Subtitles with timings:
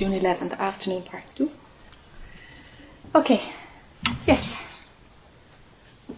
[0.00, 1.50] June 11th, afternoon part two.
[3.14, 3.42] Okay,
[4.26, 4.56] yes.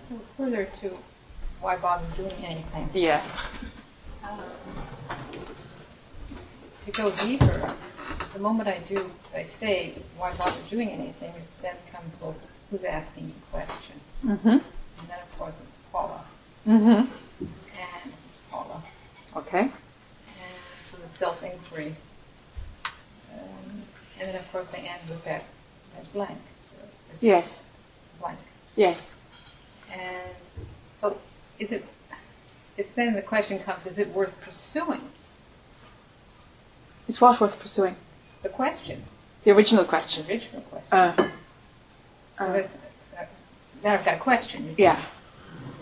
[0.09, 0.97] So further to
[1.61, 2.89] why bother doing anything?
[2.95, 3.25] Yeah.
[4.23, 4.39] Um,
[6.85, 7.75] to go deeper,
[8.33, 12.37] the moment I do, I say why bother doing anything, it then comes well,
[12.71, 14.49] who's asking the question, Mm-hmm.
[14.49, 16.21] and then of course it's Paula
[16.69, 17.11] Mm-hmm.
[17.41, 18.13] and
[18.49, 18.81] Paula,
[19.35, 19.63] Okay.
[19.63, 19.73] and
[20.89, 21.97] so the self-inquiry,
[24.23, 25.45] and then of course I end with that,
[25.97, 26.39] that blank,
[27.21, 27.65] Yes.
[28.21, 28.39] blank.
[28.77, 28.99] Yes.
[29.93, 30.33] And
[31.01, 31.19] so,
[31.59, 31.85] is it?
[32.77, 35.03] It's then the question comes: Is it worth pursuing
[37.09, 37.97] It's what worth pursuing?
[38.43, 39.03] the question,
[39.45, 40.25] The original question.
[40.27, 40.89] the original question?
[40.93, 41.15] Uh,
[42.39, 42.75] so uh, there's,
[43.19, 43.25] uh,
[43.85, 44.67] now I've got a question.
[44.69, 44.83] you see.
[44.85, 45.03] yeah.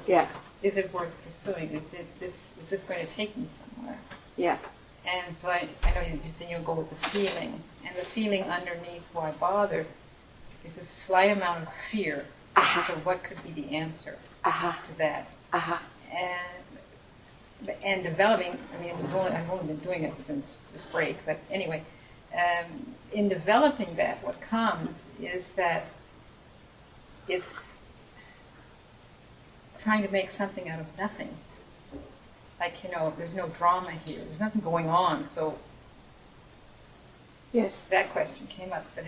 [0.07, 0.27] Yeah.
[0.63, 1.71] Is it worth pursuing?
[1.71, 2.57] Is it this?
[2.61, 3.99] Is this going to take me somewhere?
[4.37, 4.59] Yeah.
[5.07, 8.05] And so I, I know you, you said you'll go with the feeling, and the
[8.05, 9.87] feeling underneath why bother
[10.65, 12.27] is a slight amount of fear.
[12.57, 12.81] Uh-huh.
[12.81, 12.93] Aha.
[12.93, 14.83] So what could be the answer Aha.
[14.87, 15.27] to that?
[15.53, 15.83] Aha.
[16.13, 18.59] and and developing.
[18.77, 21.83] I mean, I've only, I've only been doing it since this break, but anyway,
[22.35, 25.87] um, in developing that, what comes is that
[27.29, 27.73] it's
[29.83, 31.35] trying to make something out of nothing.
[32.59, 34.21] Like you know, there's no drama here.
[34.27, 35.29] There's nothing going on.
[35.29, 35.59] So
[37.53, 37.77] Yes.
[37.91, 38.87] that question came up.
[38.95, 39.05] But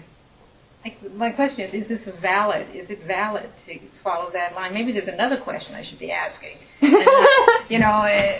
[1.17, 2.67] my question is: Is this valid?
[2.75, 4.75] Is it valid to follow that line?
[4.75, 6.59] Maybe there's another question I should be asking.
[6.81, 6.93] And,
[7.69, 8.39] you know, uh,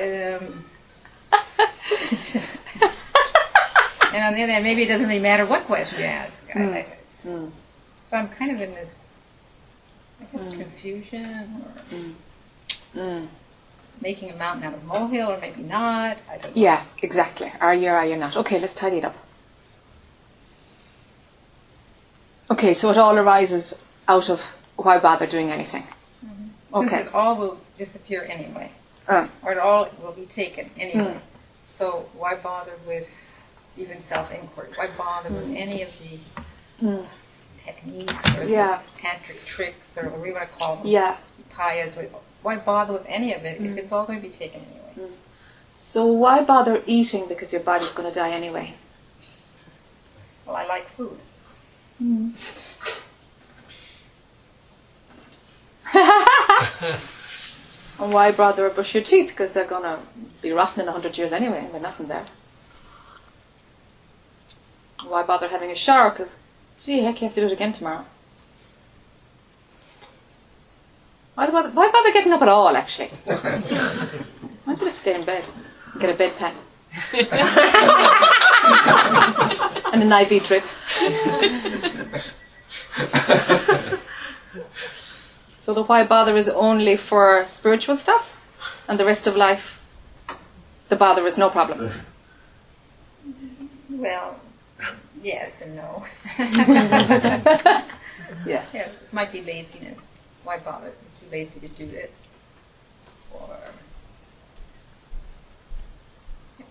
[0.00, 0.64] um,
[4.12, 6.48] and on the other hand, maybe it doesn't really matter what question you ask.
[6.54, 6.86] I, I,
[7.24, 7.50] Mm.
[8.04, 9.08] So I'm kind of in this,
[10.20, 13.28] I guess, confusion or Mm.
[14.02, 16.18] making a mountain out of a molehill, or maybe not.
[16.30, 16.62] I don't know.
[16.62, 17.50] Yeah, exactly.
[17.62, 18.36] Are you or are you not?
[18.36, 19.16] Okay, let's tidy it up.
[22.50, 23.74] Okay, so it all arises
[24.08, 24.40] out of
[24.76, 25.84] why bother doing anything.
[26.20, 26.32] Since
[26.74, 27.00] Okay.
[27.02, 28.70] it all will disappear anyway.
[29.08, 31.14] Uh, or it all will be taken anyway.
[31.14, 31.20] Mm.
[31.78, 33.06] So why bother with
[33.76, 34.68] even self-inquiry?
[34.76, 36.18] Why bother with any of the
[36.86, 37.06] Mm.
[37.64, 38.80] techniques or Yeah.
[38.94, 40.86] the tantric tricks or whatever you want to call them?
[40.86, 41.16] yeah.
[41.56, 41.92] Payas.
[42.42, 43.72] Why bother with any of it Mm.
[43.72, 44.60] if it's all going to be taken
[44.96, 45.10] anyway?
[45.78, 48.74] So why bother eating because your body's going to die anyway?
[50.46, 51.18] Well, I like food.
[52.04, 52.30] Hmm.
[57.98, 60.00] And why bother brush your teeth because they're going to
[60.42, 62.26] be rotten in a hundred years anyway, and there's nothing there.
[65.06, 66.38] Why bother having a shower because,
[66.80, 68.04] gee, heck, you have to do it again tomorrow.
[71.34, 73.08] Why bother, why bother getting up at all, actually?
[73.24, 75.44] Why don't you just stay in bed?
[75.98, 76.54] Get a bedpan.
[79.92, 80.64] And an IV drip.
[85.58, 88.30] So the why bother is only for spiritual stuff,
[88.86, 89.80] and the rest of life,
[90.88, 91.90] the bother is no problem.
[93.90, 94.38] Well,
[95.22, 96.04] yes and no.
[98.46, 98.64] Yeah.
[98.74, 99.98] Yeah, it might be laziness.
[100.42, 100.92] Why bother?
[101.20, 102.12] Too lazy to do it.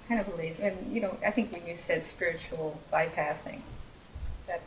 [0.07, 0.61] Kind of lazy.
[0.61, 3.61] And you know, I think when you said spiritual bypassing,
[4.47, 4.61] that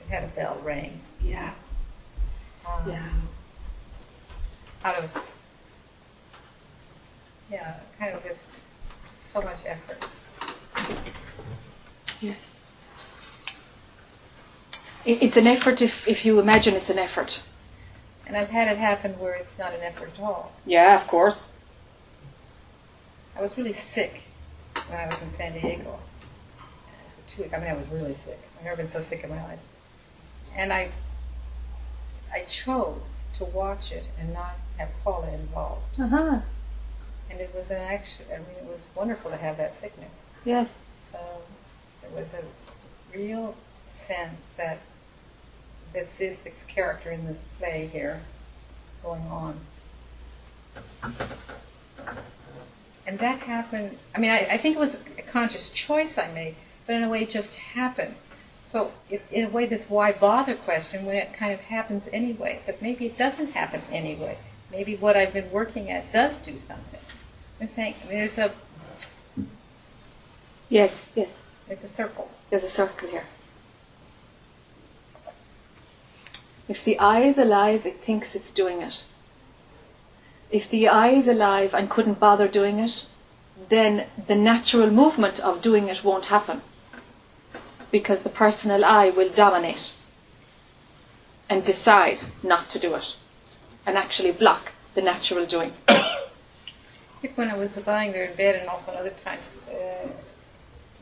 [0.00, 1.00] it had a bell ring.
[1.22, 1.52] Yeah.
[2.66, 3.08] Um, Yeah.
[4.84, 5.10] Out of
[7.50, 8.40] yeah, kind of just
[9.30, 10.08] so much effort.
[12.20, 12.54] Yes.
[15.04, 17.42] It's an effort if, if you imagine it's an effort.
[18.26, 20.52] And I've had it happen where it's not an effort at all.
[20.64, 21.52] Yeah, of course.
[23.36, 24.21] I was really sick
[24.92, 25.98] when I was in San Diego.
[26.58, 27.54] For two weeks.
[27.54, 28.38] I mean, I was really sick.
[28.58, 29.58] I've never been so sick in my life.
[30.54, 30.90] And I,
[32.32, 35.98] I chose to watch it and not have Paula involved.
[35.98, 36.38] Uh huh.
[37.30, 38.26] And it was an action.
[38.30, 40.10] I mean, it was wonderful to have that sickness.
[40.44, 40.68] Yes.
[41.14, 41.40] Um,
[42.02, 43.56] there was a real
[44.06, 44.80] sense that
[45.94, 48.20] this is this character in this play here
[49.02, 49.58] going on.
[53.06, 56.54] And that happened, I mean, I, I think it was a conscious choice I made,
[56.86, 58.14] but in a way it just happened.
[58.64, 62.60] So, it, in a way, this why bother question, when it kind of happens anyway,
[62.64, 64.38] but maybe it doesn't happen anyway.
[64.70, 67.00] Maybe what I've been working at does do something.
[67.60, 68.52] I'm saying, I mean, there's a,
[70.72, 71.28] Yes, yes.
[71.68, 72.30] there's a circle.
[72.48, 73.24] There's a circle here.
[76.66, 79.04] If the I is alive, it thinks it's doing it.
[80.52, 83.06] If the I is alive and couldn't bother doing it,
[83.68, 86.62] then the natural movement of doing it won't happen.
[87.92, 89.92] because the personal I will dominate
[91.48, 93.14] and decide not to do it
[93.86, 95.72] and actually block the natural doing.
[97.22, 100.08] If when I was lying there in bed and also other times, uh,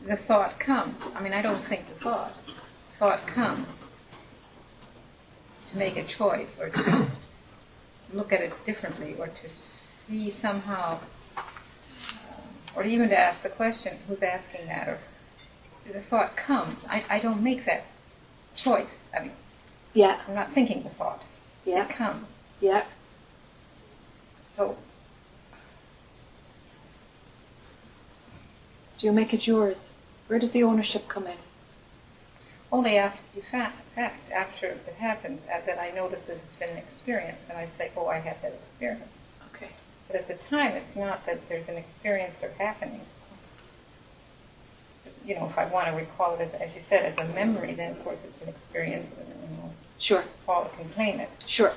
[0.05, 1.01] the thought comes.
[1.15, 2.33] I mean, I don't think the thought.
[2.99, 3.67] Thought comes
[5.71, 7.07] to make a choice or to
[8.13, 10.99] look at it differently or to see somehow,
[11.37, 11.43] um,
[12.75, 14.87] or even to ask the question, who's asking that?
[14.87, 14.99] Or
[15.91, 16.77] the thought comes.
[16.89, 17.85] I, I don't make that
[18.55, 19.11] choice.
[19.17, 19.31] I mean,
[19.93, 21.21] Yeah, I'm not thinking the thought.
[21.65, 22.27] yeah, It comes.
[22.59, 22.83] yeah.
[24.47, 24.77] So
[28.97, 29.89] Do you make it yours?
[30.27, 31.37] Where does the ownership come in?
[32.73, 36.69] only after the fact, fact after it happens uh, that I notice that it's been
[36.69, 39.27] an experience and I say, oh, I had that experience.
[39.53, 39.69] Okay.
[40.07, 43.01] But at the time, it's not that there's an experience or happening.
[45.25, 47.73] You know, if I want to recall it as, as you said, as a memory,
[47.73, 51.29] then of course it's an experience, and you know, Sure, Paula can claim it.
[51.47, 51.73] sure.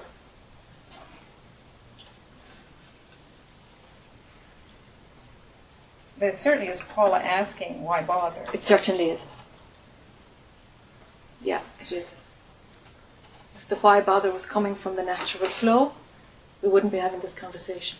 [6.18, 8.40] But it certainly is Paula asking, why bother?
[8.54, 9.24] It certainly is.
[11.44, 12.06] Yeah, it is.
[13.56, 15.92] If the why bother was coming from the natural flow,
[16.62, 17.98] we wouldn't be having this conversation.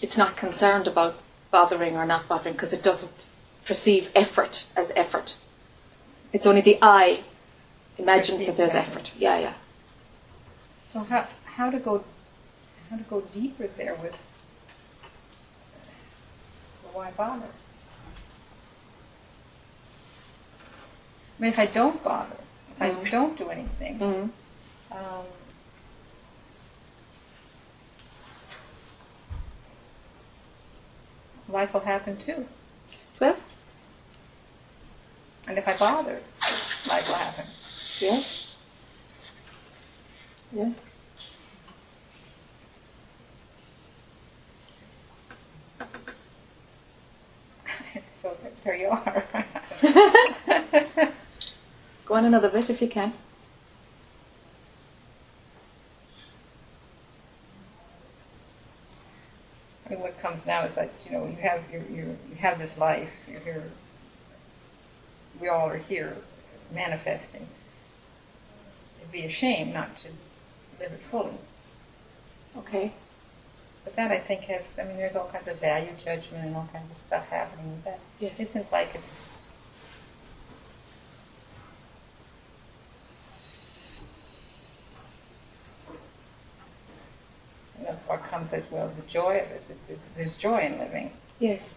[0.00, 1.16] It's not concerned about
[1.50, 3.26] bothering or not bothering because it doesn't
[3.64, 5.34] perceive effort as effort.
[6.32, 7.24] It's only the I
[7.98, 9.12] imagines that there's Perceives effort.
[9.18, 9.54] Yeah, yeah.
[10.84, 12.04] So how how to go
[12.90, 14.12] how to go deeper there with
[16.82, 17.48] the why bother?
[21.38, 22.36] I mean, if I don't bother,
[22.70, 23.10] if I Mhm.
[23.10, 24.96] don't do anything, Mm-hmm.
[24.96, 25.26] um,
[31.48, 32.46] life will happen too.
[33.20, 33.36] Well,
[35.48, 36.20] And if I bother,
[36.88, 37.46] life will happen.
[38.00, 38.46] yes.
[40.52, 40.74] Yes.
[48.22, 49.24] so there you are.
[52.06, 53.12] Go on another bit if you can.
[59.84, 63.10] I mean, what comes now is that you know you have you have this life.
[63.30, 63.64] You're here.
[65.40, 66.16] We all are here,
[66.72, 67.46] manifesting.
[69.00, 70.08] It'd be a shame not to
[70.80, 71.34] live it fully.
[72.56, 72.92] Okay.
[73.84, 74.64] But that I think has.
[74.78, 77.84] I mean, there's all kinds of value judgment and all kinds of stuff happening with
[77.84, 78.00] that.
[78.18, 78.32] Yes.
[78.38, 79.04] Isn't like it's.
[87.78, 89.98] You know, what comes as well, the joy of it.
[90.16, 91.10] There's, joy in living.
[91.38, 91.68] Yes.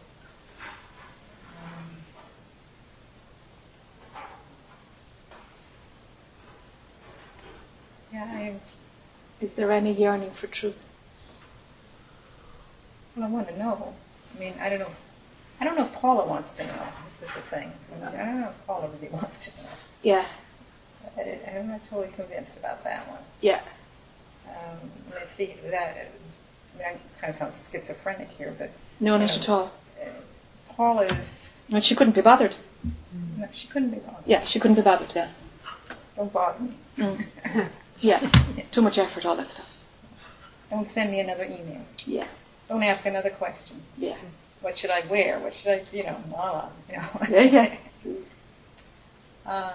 [8.13, 8.55] Yeah, I,
[9.39, 10.85] Is there any yearning for truth?
[13.19, 13.93] well, I want to know.
[14.35, 14.91] I mean, I don't know.
[15.59, 16.83] I don't know if Paula wants to know.
[17.19, 17.71] This is the thing.
[17.91, 19.69] I, mean, I don't know if Paula really wants to know.
[20.03, 20.25] Yeah.
[21.17, 23.19] I, I'm not totally convinced about that one.
[23.41, 23.61] Yeah.
[24.47, 26.11] Um, let's see that.
[26.79, 29.71] I kind of sound schizophrenic here, but No, not at all.
[30.69, 31.57] Paul is.
[31.71, 32.55] And she couldn't be bothered.
[33.37, 34.23] No, she couldn't be bothered.
[34.25, 35.11] Yeah, she couldn't be bothered.
[35.15, 35.30] Yeah.
[36.15, 36.73] Don't bother me.
[36.97, 37.69] Mm.
[38.01, 38.31] Yeah.
[38.71, 39.69] Too much effort, all that stuff.
[40.69, 41.81] Don't send me another email.
[42.06, 42.27] Yeah.
[42.69, 43.81] Don't ask another question.
[43.97, 44.15] Yeah.
[44.61, 45.37] What should I wear?
[45.39, 47.09] What should I, you know, blah, blah, you know.
[47.30, 47.75] Yeah, yeah.
[49.45, 49.73] Um,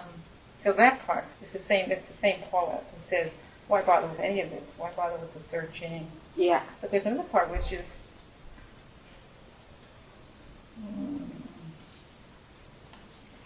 [0.62, 1.90] so that part is the same.
[1.90, 3.32] It's the same Paula who says,
[3.66, 4.62] "Why bother with any of this?
[4.78, 6.62] Why bother with the searching?" Yeah.
[6.80, 8.00] But there's another part which is,
[10.80, 11.20] mm,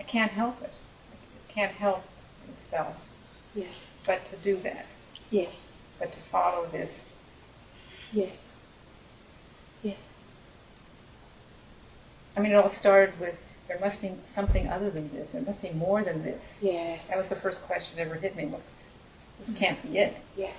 [0.00, 0.72] I can't help it.
[1.48, 2.04] It can't help
[2.48, 3.08] itself,
[3.54, 3.86] Yes.
[4.06, 4.86] but to do that,
[5.30, 5.66] Yes.
[5.98, 7.12] but to follow this.
[8.12, 8.54] Yes.
[9.82, 9.96] Yes.
[12.36, 15.28] I mean, it all started with there must be something other than this.
[15.28, 16.56] There must be more than this.
[16.62, 17.08] Yes.
[17.08, 18.46] That was the first question that ever hit me.
[18.46, 18.62] Well,
[19.44, 20.16] this can't be it.
[20.38, 20.54] Yes.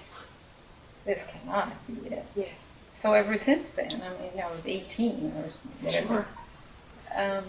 [1.10, 2.24] This cannot be it.
[2.36, 2.50] Yes.
[3.00, 5.50] So ever since then, I mean, I was 18 or
[5.82, 6.08] whatever.
[6.08, 6.28] Sure.
[7.16, 7.44] Um,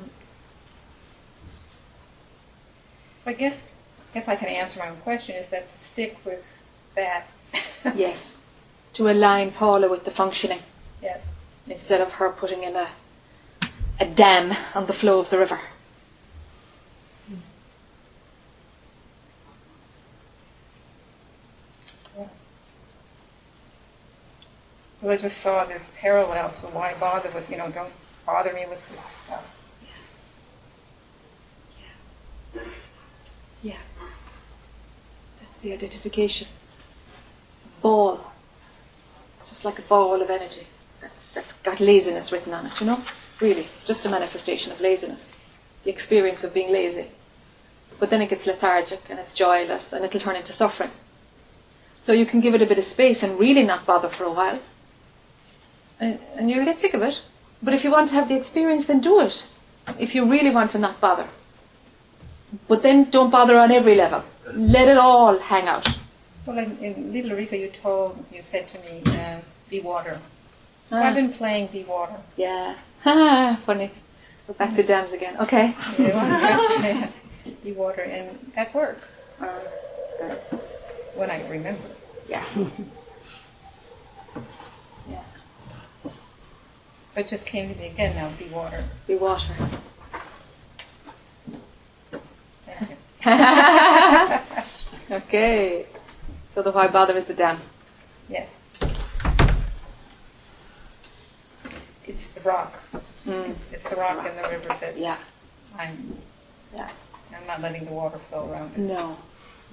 [3.22, 3.62] so I guess,
[4.14, 6.42] guess I can answer my own question is that to stick with
[6.94, 7.26] that.
[7.94, 8.34] Yes.
[8.94, 10.60] To align Paula with the functioning
[11.02, 11.20] yes.
[11.66, 12.88] instead of her putting in a
[14.00, 15.60] a dam on the flow of the river.
[25.09, 27.92] I just saw this parallel to why bother with, you know, don't
[28.26, 29.45] bother me with this stuff.
[32.54, 32.62] Yeah.
[33.62, 33.76] Yeah.
[35.40, 36.49] That's the identification.
[37.80, 38.21] Ball.
[39.38, 40.66] It's just like a ball of energy.
[41.00, 43.02] That's, that's got laziness written on it, you know?
[43.40, 43.69] Really.
[43.76, 45.25] It's just a manifestation of laziness.
[45.85, 47.09] The experience of being lazy.
[47.99, 50.90] But then it gets lethargic and it's joyless and it'll turn into suffering.
[52.04, 54.33] So you can give it a bit of space and really not bother for a
[54.33, 54.59] while.
[56.00, 57.21] And, and you'll get sick of it.
[57.62, 59.47] But if you want to have the experience, then do it.
[59.99, 61.26] If you really want to not bother.
[62.69, 64.25] But then don't bother on every level.
[64.52, 65.87] Let it all hang out.
[66.47, 70.19] Well, in, in Little Rika, you told, you said to me, uh, be water.
[70.90, 71.02] Ah.
[71.04, 72.16] I've been playing be water.
[72.37, 72.76] Yeah.
[73.61, 73.90] Funny.
[74.49, 75.37] We're back to dams again.
[75.38, 75.76] Okay.
[75.99, 77.09] Yeah,
[77.64, 79.47] be water, and that works Uh,
[81.14, 81.80] when I remember.
[82.28, 82.45] yeah.
[87.16, 88.84] it just came to me again now, be water.
[89.06, 89.54] Be water.
[95.10, 95.86] Okay.
[96.54, 97.60] So the why bother is the dam.
[98.28, 98.62] Yes.
[102.06, 102.78] It's the rock.
[103.26, 103.56] Mm.
[103.72, 105.18] It's the rock in the river that Yeah.
[105.76, 106.16] I'm,
[106.72, 106.90] Yeah.
[107.34, 108.78] I'm not letting the water flow around it.
[108.78, 109.16] No.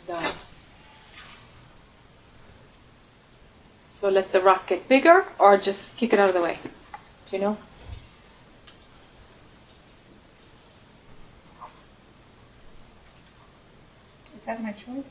[0.10, 0.32] No.
[3.92, 6.60] So let the rock get bigger or just kick it out of the way.
[7.30, 7.58] Do you know?
[14.36, 15.04] Is that my choice?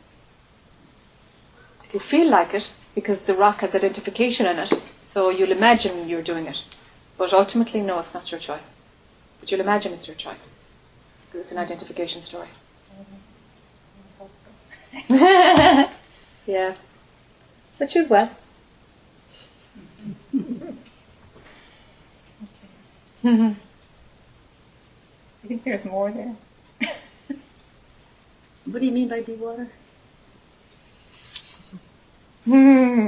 [1.85, 4.73] If you feel like it, because the rock has identification in it,
[5.07, 6.63] so you'll imagine you're doing it.
[7.19, 8.65] But ultimately, no, it's not your choice.
[9.41, 10.41] But you'll imagine it's your choice.
[11.27, 12.49] Because it's an identification story.
[16.47, 16.75] yeah.
[17.75, 18.31] So choose well.
[23.27, 23.55] I
[25.49, 26.37] think there's more there.
[28.67, 29.69] What do you mean by be water?
[32.45, 33.07] Hmm.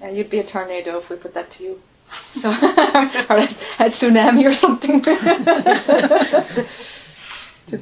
[0.00, 1.80] Yeah, you'd be a tornado if we put that to you.
[2.34, 5.00] So, or a, a tsunami or something.
[5.02, 5.16] to,
[7.66, 7.78] to,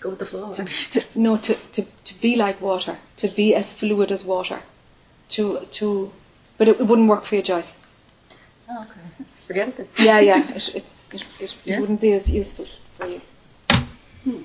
[0.00, 0.50] Go with the flow.
[0.52, 4.62] to, no, to, to, to be like water, to be as fluid as water,
[5.28, 6.10] to, to,
[6.56, 7.74] but it, it wouldn't work for you, Joyce.
[8.70, 9.24] Oh, okay.
[9.50, 9.88] Forget it.
[9.98, 11.80] Yeah, yeah, it, it's, it, it, Yeah?
[11.80, 12.66] wouldn't be as useful
[12.96, 13.20] for you.
[14.22, 14.42] Hmm.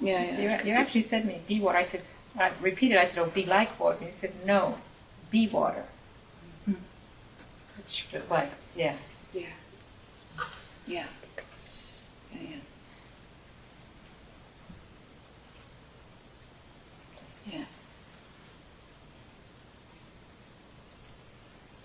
[0.00, 0.64] Yeah, You, yeah.
[0.64, 1.76] you actually said to me, be water.
[1.76, 2.00] I said,
[2.38, 3.98] I repeated, I said, oh, be like water.
[3.98, 4.78] And you said, no,
[5.30, 5.84] be water.
[6.66, 8.94] Which was like, yeah.
[9.34, 9.42] Yeah.
[9.42, 10.44] Yeah.
[10.86, 11.04] Yeah,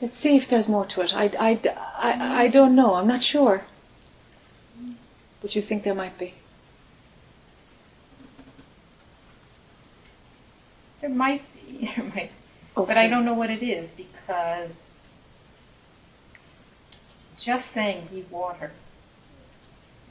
[0.04, 1.14] Let's see if there's more to it.
[1.16, 1.60] I, I,
[1.98, 2.96] I, I don't know.
[2.96, 3.64] I'm not sure.
[5.42, 6.34] But you think there might be?
[11.00, 12.32] There might be, there might
[12.76, 15.00] But I don't know what it is because
[17.40, 18.72] just saying be water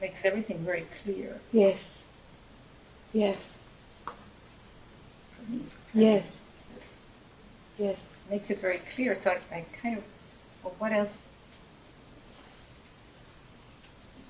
[0.01, 2.03] makes everything very clear Yes.
[3.13, 3.59] Yes.
[4.07, 5.61] for me.
[5.93, 6.41] Yes.
[7.79, 7.99] Yes.
[8.33, 9.15] Makes it very clear.
[9.15, 10.05] So I, I kind of,
[10.65, 11.11] well, what else?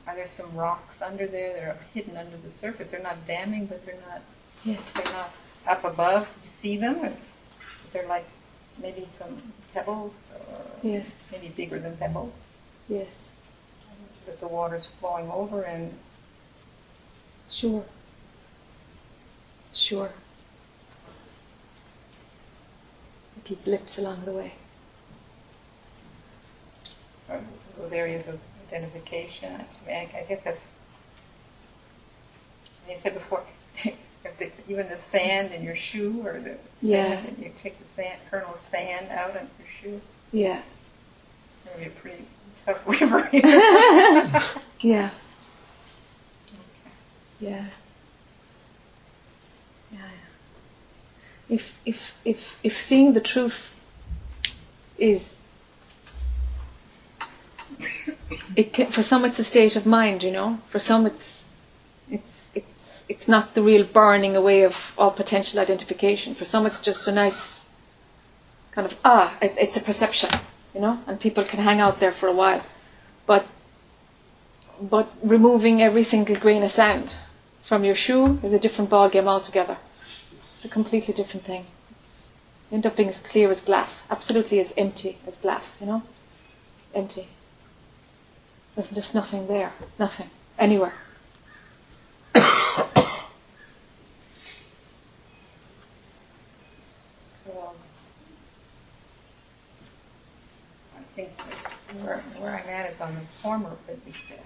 [0.08, 2.90] Are there some rocks under there that are hidden under the surface?
[2.90, 4.22] They're not damming, but they're not,
[4.64, 4.80] Yes.
[4.92, 5.30] they're not
[5.68, 6.26] up above.
[6.26, 7.04] So you see them.
[7.04, 7.30] It's,
[7.92, 8.24] they're like
[8.82, 9.40] maybe some
[9.72, 11.06] pebbles or Yes.
[11.30, 12.34] maybe bigger than pebbles.
[12.88, 13.06] Yes.
[14.26, 15.94] that the water's flowing over and
[17.48, 17.84] Sure.
[19.72, 20.10] Sure.
[23.44, 24.52] Keep blips along the way.
[27.78, 29.54] those areas of identification.
[29.54, 30.60] I, mean, I, I guess that's.
[32.88, 33.42] You said before,
[33.84, 37.16] if the, even the sand in your shoe or the Yeah.
[37.22, 40.00] sand, and you take the sand kernel of sand out of your shoe,
[40.32, 40.60] Yeah.
[41.64, 42.24] that would be a pretty
[42.66, 43.28] tough river.
[44.80, 45.10] Yeah.
[47.40, 47.50] Yeah.
[47.50, 47.64] Yeah.
[49.92, 50.00] yeah.
[51.52, 53.74] If if if if seeing the truth
[54.96, 55.36] is
[58.72, 60.60] can, for some it's a state of mind, you know.
[60.70, 61.44] For some it's
[62.10, 66.34] it's it's it's not the real burning away of all potential identification.
[66.34, 67.66] For some it's just a nice
[68.70, 70.30] kind of ah, it, it's a perception,
[70.74, 72.62] you know, and people can hang out there for a while.
[73.26, 73.44] But
[74.80, 77.16] but removing every single grain of sand
[77.62, 79.76] from your shoe is a different ball game altogether.
[80.62, 81.66] It's a completely different thing.
[81.90, 82.28] It's,
[82.70, 86.04] you end up being as clear as glass, absolutely as empty as glass, you know?
[86.94, 87.26] Empty.
[88.76, 90.92] There's just nothing there, nothing, anywhere.
[92.36, 92.42] I
[101.16, 101.30] think
[102.02, 104.38] where, where I'm at is on the former that you said.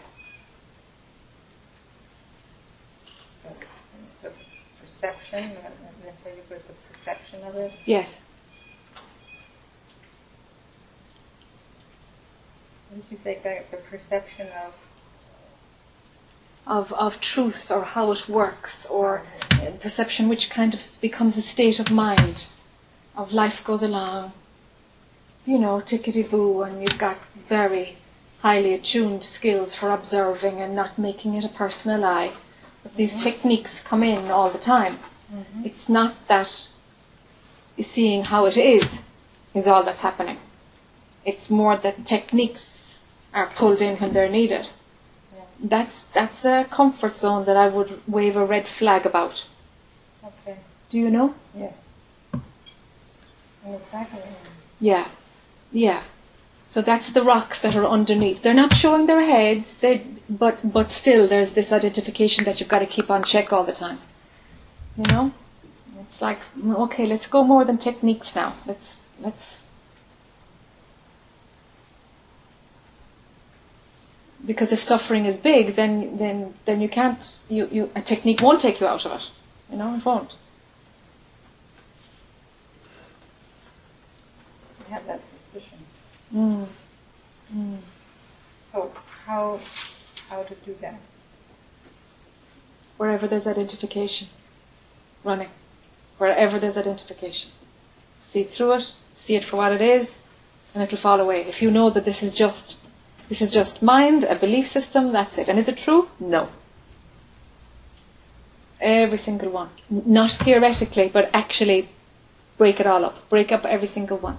[5.07, 5.73] Perception, not
[6.05, 7.73] necessarily with the perception of it.
[7.85, 8.09] Yes.
[12.91, 13.63] What did you say, Guy?
[13.71, 14.73] the perception of,
[16.67, 19.23] Of, of truth or how it works or
[19.81, 22.47] perception which kind of becomes a state of mind
[23.17, 24.33] of life goes along
[25.45, 27.17] you know tickety boo and you've got
[27.49, 27.97] very
[28.41, 32.33] highly attuned skills for observing and not making it a personal I
[32.97, 34.99] these techniques come in all the time
[35.33, 35.64] mm-hmm.
[35.64, 36.69] it's not that
[37.81, 39.02] seeing how it is
[39.55, 40.38] is all that's happening
[41.25, 43.00] it's more that techniques
[43.35, 44.69] are pulled in when they're needed
[45.62, 49.47] that's that's a comfort zone that I would wave a red flag about.
[50.25, 51.35] okay, Do you know?
[51.57, 51.75] yes.
[52.33, 54.21] And exactly.
[54.81, 55.09] Yeah,
[55.73, 56.02] yeah.
[56.69, 58.43] So that's the rocks that are underneath.
[58.43, 62.80] They're not showing their heads, they but but still there's this identification that you've got
[62.80, 63.99] to keep on check all the time.
[64.97, 65.33] You know,
[66.00, 68.56] it's like okay, let's go more than techniques now.
[68.66, 69.62] Let's let's.
[74.45, 77.40] Because if suffering is big, then then then you can't.
[77.49, 79.30] You, you a technique won't take you out of it.
[79.71, 80.35] You know, it won't.
[84.87, 85.78] I have that suspicion.
[86.33, 86.66] Mm.
[87.54, 87.78] Mm.
[88.73, 88.92] So
[89.25, 89.59] how,
[90.28, 90.99] how to do that?
[92.97, 94.28] wherever there's identification.
[95.25, 95.50] Running.
[96.18, 97.50] Wherever there's identification.
[98.23, 100.18] See through it, see it for what it is,
[100.75, 101.42] and it'll fall away.
[101.42, 102.78] If you know that this is just
[103.28, 105.49] this is just mind, a belief system, that's it.
[105.49, 106.09] And is it true?
[106.21, 106.49] No.
[108.80, 109.71] Every single one.
[109.90, 111.88] Not theoretically, but actually
[112.56, 113.28] break it all up.
[113.28, 114.39] Break up every single one.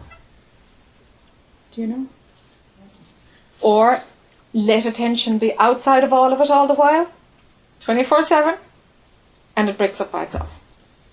[1.71, 2.07] Do you know?
[3.59, 4.03] Or
[4.53, 7.11] let attention be outside of all of it all the while
[7.79, 8.55] 24 7,
[9.55, 10.49] and it breaks up by itself.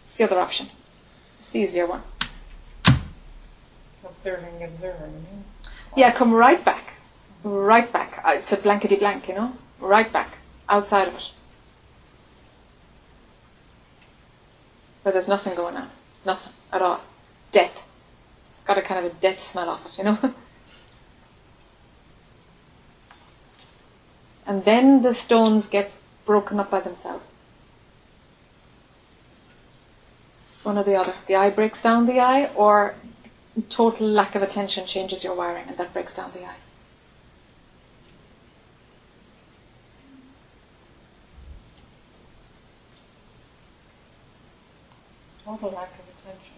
[0.07, 0.69] It's the other option.
[1.41, 2.03] It's the easier one.
[4.05, 5.27] Observing, observing.
[5.97, 6.95] Yeah, come right back.
[7.43, 9.53] Right back uh, to blankety blank, you know?
[9.79, 10.39] Right back.
[10.69, 11.31] Outside of it.
[15.03, 15.91] Where there's nothing going on.
[16.25, 17.01] Nothing at all.
[17.53, 17.83] Death.
[18.55, 20.19] It's got a kind of a death smell off it, you know?
[24.47, 25.91] and then the stones get
[26.25, 27.29] broken up by themselves.
[30.55, 31.15] It's one or the other.
[31.27, 32.95] The I breaks down the I, or
[33.69, 36.55] total lack of attention changes your wiring, and that breaks down the I.
[45.45, 46.55] Total lack of attention.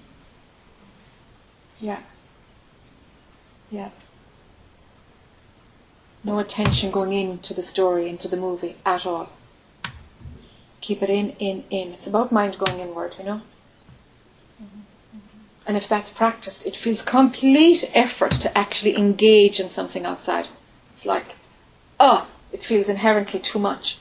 [1.80, 2.00] Yeah.
[3.70, 3.90] Yeah.
[6.26, 9.28] No attention going into the story, into the movie at all.
[10.80, 11.92] Keep it in, in, in.
[11.92, 13.42] It's about mind going inward, you know?
[14.60, 14.80] Mm-hmm.
[15.68, 20.48] And if that's practiced, it feels complete effort to actually engage in something outside.
[20.92, 21.36] It's like,
[22.00, 23.98] oh, it feels inherently too much.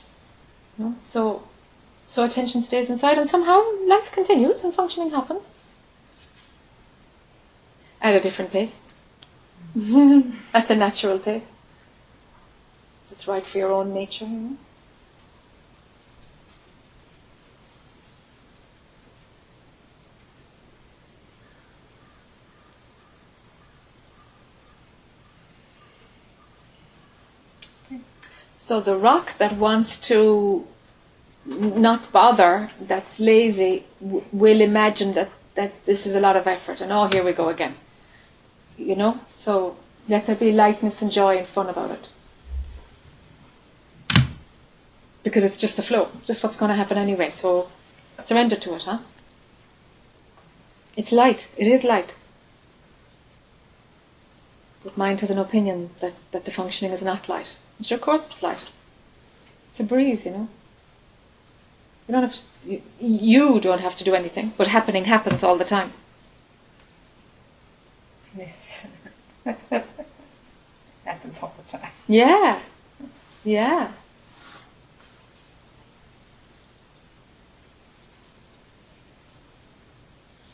[0.79, 0.95] You know?
[1.03, 1.43] So,
[2.07, 5.43] so attention stays inside, and somehow life continues and functioning happens
[8.01, 8.75] at a different pace,
[10.55, 11.43] at the natural pace.
[13.15, 14.25] It's right for your own nature.
[14.25, 14.57] You know?
[28.57, 30.67] So the rock that wants to
[31.45, 36.81] not bother, that's lazy, w- will imagine that, that this is a lot of effort
[36.81, 37.75] and oh, here we go again.
[38.77, 39.21] You know?
[39.29, 39.77] So
[40.09, 42.09] let there be lightness and joy and fun about it.
[45.25, 46.07] Because it's just the flow.
[46.15, 47.31] It's just what's going to happen anyway.
[47.31, 47.69] So
[48.23, 48.99] surrender to it, huh?
[50.95, 51.49] It's light.
[51.57, 52.13] It is light.
[54.83, 57.57] But mind has an opinion that, that the functioning is not light.
[57.79, 58.63] Which of course it's light.
[59.71, 60.47] It's a breeze, you know.
[62.07, 65.57] You don't have to, you, you don't have to do anything, but happening happens all
[65.57, 65.91] the time.
[68.37, 68.87] Yes.
[71.05, 71.91] Happens all the time.
[72.07, 72.59] Yeah.
[73.43, 73.91] Yeah.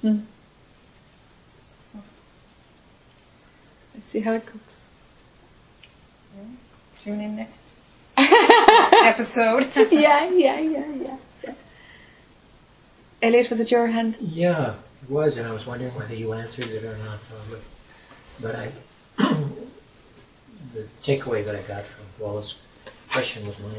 [0.02, 0.20] Hmm.
[3.94, 4.86] Let's see how it goes.
[7.04, 7.74] Tune in next
[9.06, 9.72] episode.
[9.92, 11.54] yeah, yeah, yeah, yeah, yeah.
[13.22, 14.18] Elliot, was it your hand?
[14.22, 17.22] Yeah, it was, and I was wondering whether you answered it or not.
[17.22, 17.66] So, I was,
[18.40, 18.72] but I,
[20.74, 22.58] the takeaway that I got from Wallace's
[23.12, 23.76] question was my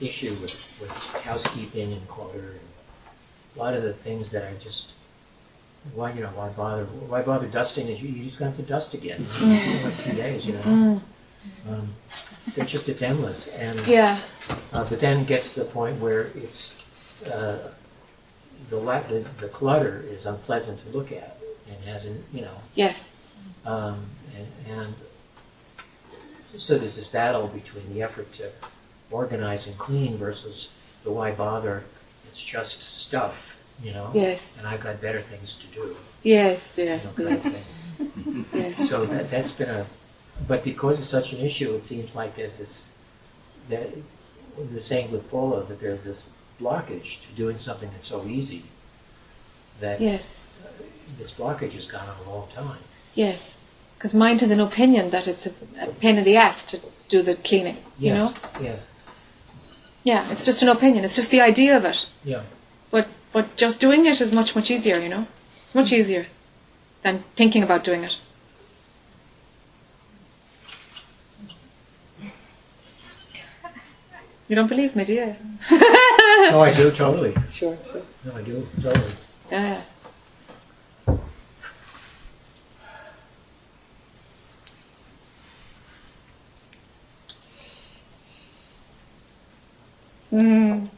[0.00, 2.60] issue with, with housekeeping and clutter and
[3.54, 4.92] a lot of the things that I just,
[5.94, 8.94] why, you know, why bother, why bother dusting if you, you just have to dust
[8.94, 10.60] again in a few days, you know?
[10.62, 11.00] Mm.
[11.68, 11.88] Um,
[12.48, 13.48] so it's just, it's endless.
[13.48, 14.20] And, Yeah.
[14.72, 16.84] uh, but then it gets to the point where it's,
[17.26, 17.58] uh,
[18.70, 21.36] the, la- the, the clutter is unpleasant to look at
[21.68, 23.16] and hasn't, you know, Yes.
[23.66, 24.04] um,
[24.36, 24.46] and,
[24.78, 24.94] and
[26.56, 28.50] so there's this battle between the effort to
[29.10, 30.68] organize and clean versus
[31.04, 31.82] the why bother,
[32.28, 33.51] it's just stuff,
[33.82, 34.10] you know?
[34.14, 34.40] Yes.
[34.58, 36.60] And I've got better things to do, Yes.
[36.76, 37.18] you Yes.
[37.18, 37.64] know, Yes.
[38.54, 38.88] Yes.
[38.88, 39.86] So that, that's been a,
[40.48, 42.84] but because it's such an issue, it seems like there's this,
[43.68, 43.88] that,
[44.72, 46.26] you're saying with Paula, that there's this
[46.60, 48.62] blockage to doing something that's so easy,
[49.80, 50.22] that Yes.
[51.18, 52.78] this blockage has gone on a long time.
[53.14, 53.56] Yes.
[53.96, 57.22] Because mind has an opinion that it's a, a pain in the ass to do
[57.22, 57.76] the cleaning.
[57.98, 58.34] You know.
[58.60, 58.80] Yes,
[60.02, 60.30] Yeah.
[60.32, 61.04] It's just an opinion.
[61.04, 62.04] It's just the idea of it.
[62.24, 62.42] yeah.
[62.90, 64.98] But but just doing it is much much easier.
[64.98, 65.26] You know.
[65.64, 66.26] It's much easier
[67.02, 68.16] than thinking about doing it.
[74.48, 75.36] You don't believe me, do you?
[76.50, 77.34] No, I do, totally.
[77.50, 77.78] Sure.
[78.24, 79.12] No, I do, totally.
[79.50, 79.80] Yeah.
[90.32, 90.88] Mm.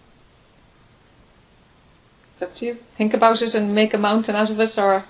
[2.44, 2.74] Up to you.
[2.96, 5.04] Think about it and make a mountain out of it, or,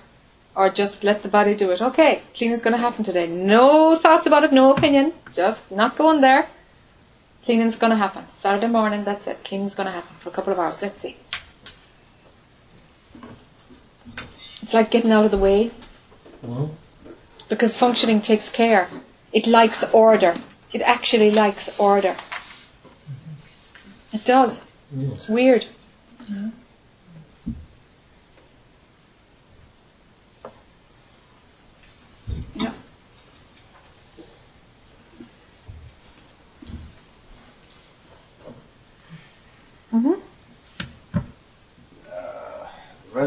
[0.55, 1.81] or just let the body do it.
[1.81, 3.27] Okay, cleaning's going to happen today.
[3.27, 5.11] No thoughts about it, no opinion.
[5.33, 6.47] Just not going there.
[7.43, 8.23] Cleaning's going to happen.
[8.37, 9.43] Saturday morning, that's it.
[9.43, 10.81] Cleaning's going to happen for a couple of hours.
[10.81, 11.17] Let's see.
[14.61, 15.71] It's like getting out of the way
[17.49, 18.89] because functioning takes care.
[19.33, 20.37] It likes order.
[20.71, 22.15] It actually likes order.
[24.13, 24.61] It does.
[24.95, 25.13] Mm.
[25.13, 25.65] It's weird.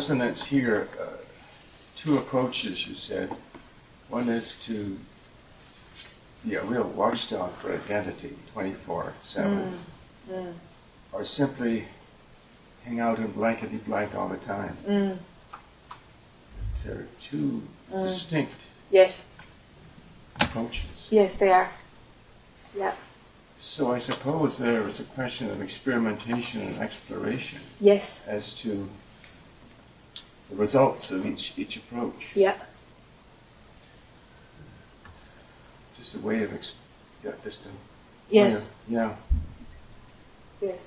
[0.08, 1.04] Resonance here, uh,
[1.94, 3.30] two approaches you said.
[4.08, 4.98] One is to
[6.46, 9.78] be a real watchdog for identity 24 7,
[10.30, 10.54] Mm.
[11.12, 11.84] or simply
[12.84, 14.78] hang out in blankety blank all the time.
[14.86, 15.18] Mm.
[16.84, 18.04] They're two Mm.
[18.08, 18.54] distinct
[18.90, 19.24] Yes.
[20.40, 21.06] approaches.
[21.10, 21.70] Yes, they are.
[22.74, 22.94] Yeah.
[23.60, 28.22] So I suppose there is a question of experimentation and exploration Yes.
[28.26, 28.88] as to
[30.50, 32.28] the results of each, each approach.
[32.34, 32.56] Yeah.
[35.96, 36.74] Just a way of, ex-
[37.24, 37.70] yeah, just a
[38.30, 38.70] Yes.
[38.88, 39.14] Yeah.
[40.60, 40.78] Yes.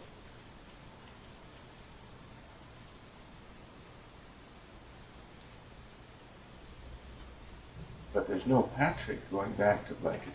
[8.13, 10.32] But there's no Patrick going back to blankety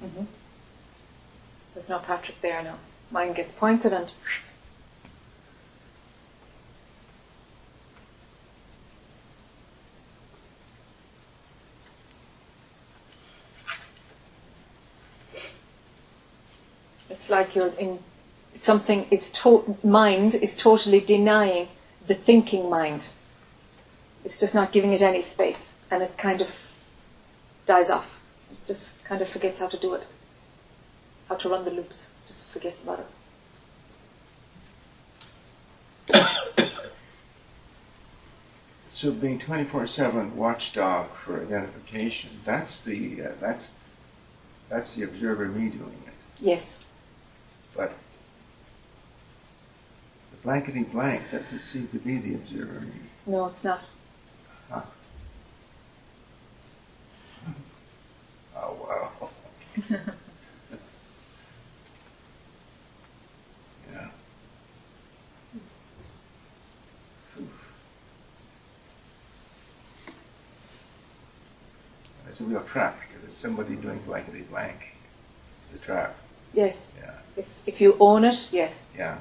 [0.00, 0.14] blank.
[0.14, 0.24] hmm
[1.74, 2.76] There's no Patrick there now.
[3.10, 4.10] Mine gets pointed and.
[17.26, 17.98] It's like you're in
[18.54, 21.66] something is to- mind is totally denying
[22.06, 23.08] the thinking mind.
[24.24, 26.50] It's just not giving it any space, and it kind of
[27.66, 28.20] dies off.
[28.52, 30.04] It just kind of forgets how to do it
[31.28, 32.06] how to run the loops.
[32.28, 33.04] Just forgets about
[36.08, 36.26] it.
[38.88, 43.72] So being 24/7 watchdog for identification, that's the uh, that's
[44.70, 46.14] that's the observer me doing it.
[46.40, 46.85] Yes.
[47.76, 47.92] But
[50.30, 52.86] the blankety blank doesn't seem to be the observer.
[53.26, 53.82] No, it's not.
[58.58, 59.28] Oh wow.
[63.92, 64.08] yeah.
[72.28, 74.94] It's a real trap because it's somebody doing blankety blank.
[75.62, 76.16] It's a trap.
[76.56, 76.88] Yes.
[76.98, 77.12] Yeah.
[77.36, 78.74] If, if you own it, yes.
[78.96, 79.18] Yeah.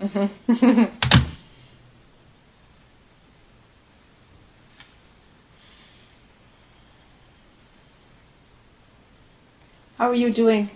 [0.00, 0.34] hmm
[9.98, 10.70] How are you doing?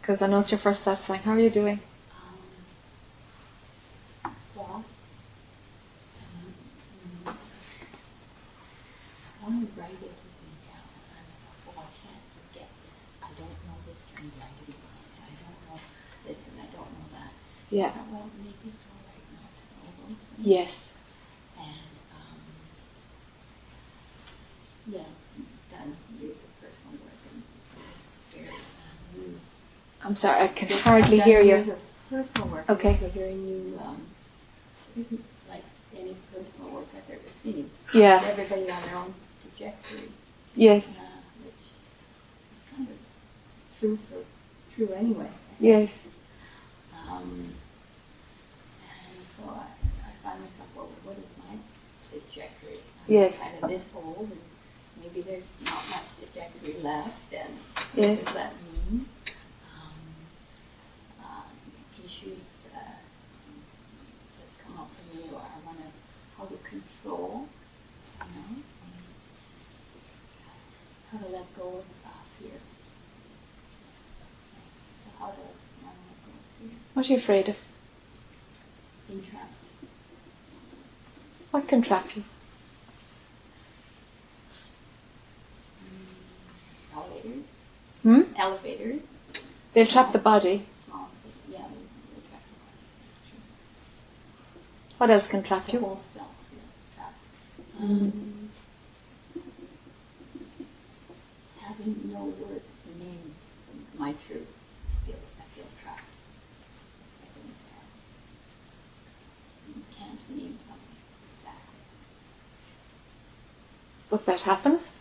[0.00, 1.20] Because I know it's your first satsang.
[1.22, 1.80] How are you doing?
[4.54, 4.84] Well,
[7.26, 7.34] um,
[9.40, 9.68] one
[17.70, 17.88] Yeah.
[17.88, 20.46] Uh, well, maybe it's all right not to know those things.
[20.46, 20.96] Yes.
[21.58, 21.68] And,
[22.16, 22.38] um,
[24.86, 25.00] yeah,
[25.70, 27.42] done years of personal work and
[27.92, 29.38] it's very uh, new.
[30.02, 31.76] I'm sorry, I can hardly hear you.
[32.10, 32.68] personal work.
[32.70, 32.94] Okay.
[32.94, 34.00] It's a very new, um,
[34.96, 35.64] it isn't like
[35.96, 37.70] any personal work I've ever seen.
[37.92, 38.22] Yeah.
[38.24, 40.08] Everybody on their own trajectory,
[40.54, 40.84] Yes.
[40.86, 41.02] uh,
[41.44, 42.96] which is kind of
[43.78, 44.24] true for,
[44.74, 45.28] true anyway.
[45.60, 45.90] Yes.
[47.10, 47.52] Um,
[48.88, 49.66] and so I,
[50.08, 51.56] I find myself, well, what is my
[52.10, 52.78] trajectory?
[53.06, 53.38] I'm Yes.
[53.38, 54.40] Kind of this old, and
[55.02, 57.52] maybe there's not much trajectory left, and
[57.94, 58.22] Yes.
[58.34, 59.06] that mean?
[59.74, 60.00] Um,
[61.24, 61.50] um,
[62.04, 65.88] issues uh, that come up for me, or I want to,
[66.36, 67.48] how to control,
[68.20, 68.62] you know, and
[71.10, 72.58] how to let go of uh, fear.
[75.02, 76.76] So how does one let go of fear?
[76.98, 77.54] What are you afraid of?
[79.06, 79.52] Being trapped.
[81.52, 82.24] What can trap you?
[86.92, 87.44] Elevators.
[88.02, 88.22] Hmm?
[88.36, 89.02] Elevators.
[89.74, 90.66] They'll trap the body.
[91.48, 92.82] Yeah, they, they trap the body.
[94.90, 94.98] That's.
[94.98, 95.78] What else can trap The you?
[95.78, 96.26] whole self.
[97.80, 98.50] Um,
[101.60, 103.34] having no words to name
[103.96, 104.48] my truth.
[104.90, 106.00] I feel, I feel trapped.
[107.22, 107.88] I don't have.
[109.68, 110.98] You can't name something
[111.38, 111.82] exactly.
[114.10, 114.92] But that happens.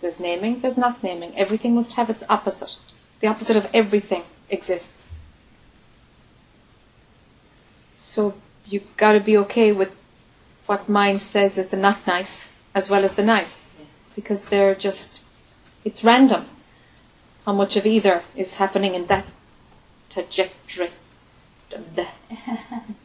[0.00, 1.36] There's naming, there's not naming.
[1.36, 2.76] Everything must have its opposite.
[3.20, 5.06] The opposite of everything exists.
[7.96, 8.34] So
[8.66, 9.90] you've got to be okay with
[10.66, 13.66] what mind says is the not nice as well as the nice.
[14.14, 15.22] Because they're just,
[15.84, 16.46] it's random
[17.46, 19.24] how much of either is happening in that
[20.10, 20.90] trajectory.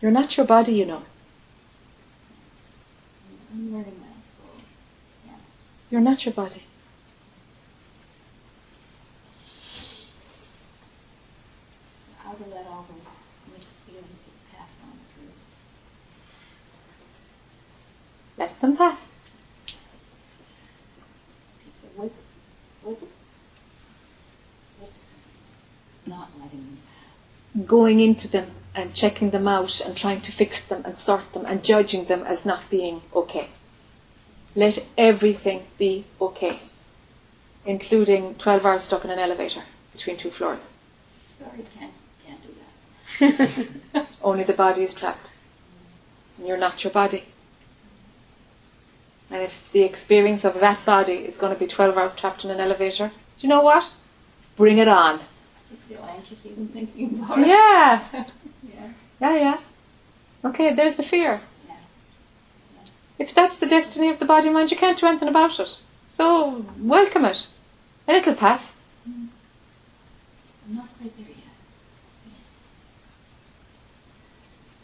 [0.00, 1.02] You're not your body, you know.
[3.52, 4.62] I'm learning that, so
[5.26, 5.32] yeah.
[5.90, 6.62] You're not your body.
[12.18, 15.32] How to let all those mixed feelings just pass on through.
[18.38, 19.00] Let them pass.
[21.82, 22.22] So what's
[22.82, 23.04] what's
[24.78, 25.14] what's
[26.06, 27.66] not letting them pass?
[27.66, 31.44] Going into them and checking them out and trying to fix them and sort them
[31.46, 33.48] and judging them as not being okay.
[34.56, 36.58] Let everything be okay,
[37.64, 39.62] including 12 hours stuck in an elevator
[39.92, 40.66] between two floors.
[41.38, 41.92] Sorry, can't
[42.26, 42.54] can't do
[43.94, 44.06] that.
[44.22, 45.30] Only the body is trapped.
[46.36, 47.24] And you're not your body.
[49.30, 52.50] And if the experience of that body is going to be 12 hours trapped in
[52.50, 53.92] an elevator, do you know what?
[54.56, 55.20] Bring it on.
[55.20, 57.46] I feel anxious even thinking about it.
[57.46, 58.24] Yeah.
[59.20, 59.34] Yeah.
[59.34, 59.60] Yeah, yeah.
[60.48, 61.40] Okay, there's the fear.
[61.68, 61.76] Yeah.
[63.18, 65.78] If that's the destiny of the body mind, you can't do anything about it.
[66.08, 67.46] So welcome it.
[68.08, 68.74] And it'll pass.
[69.06, 69.30] I'm
[70.76, 71.36] not quite there yet.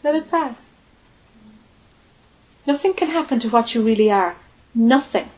[0.03, 0.55] Let it pass.
[2.65, 4.35] Nothing can happen to what you really are.
[4.75, 5.29] Nothing.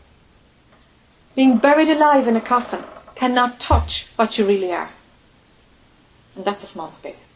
[1.35, 2.83] Being buried alive in a coffin
[3.15, 4.89] cannot touch what you really are.
[6.35, 7.27] And that's a small space.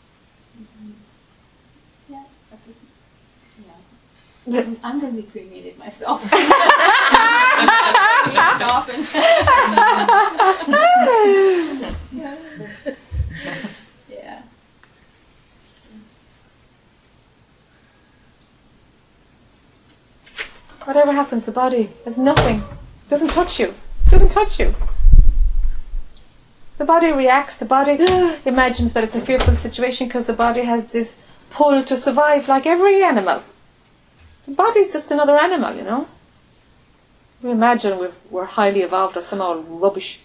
[2.09, 2.23] Yeah.
[2.49, 2.75] that doesn't-
[3.65, 3.73] Yeah.
[4.45, 6.21] I'm, I'm going to be cremated myself.
[8.33, 9.07] Often.
[14.09, 14.41] yeah.
[20.83, 22.57] Whatever happens, the body has nothing.
[22.57, 23.67] It Doesn't touch you.
[23.67, 24.75] It Doesn't touch you.
[26.77, 27.55] The body reacts.
[27.55, 27.97] The body
[28.45, 32.65] imagines that it's a fearful situation because the body has this pull to survive, like
[32.65, 33.43] every animal.
[34.45, 36.07] The body's just another animal, you know.
[37.41, 40.19] We imagine we're, we're highly evolved or somehow rubbish.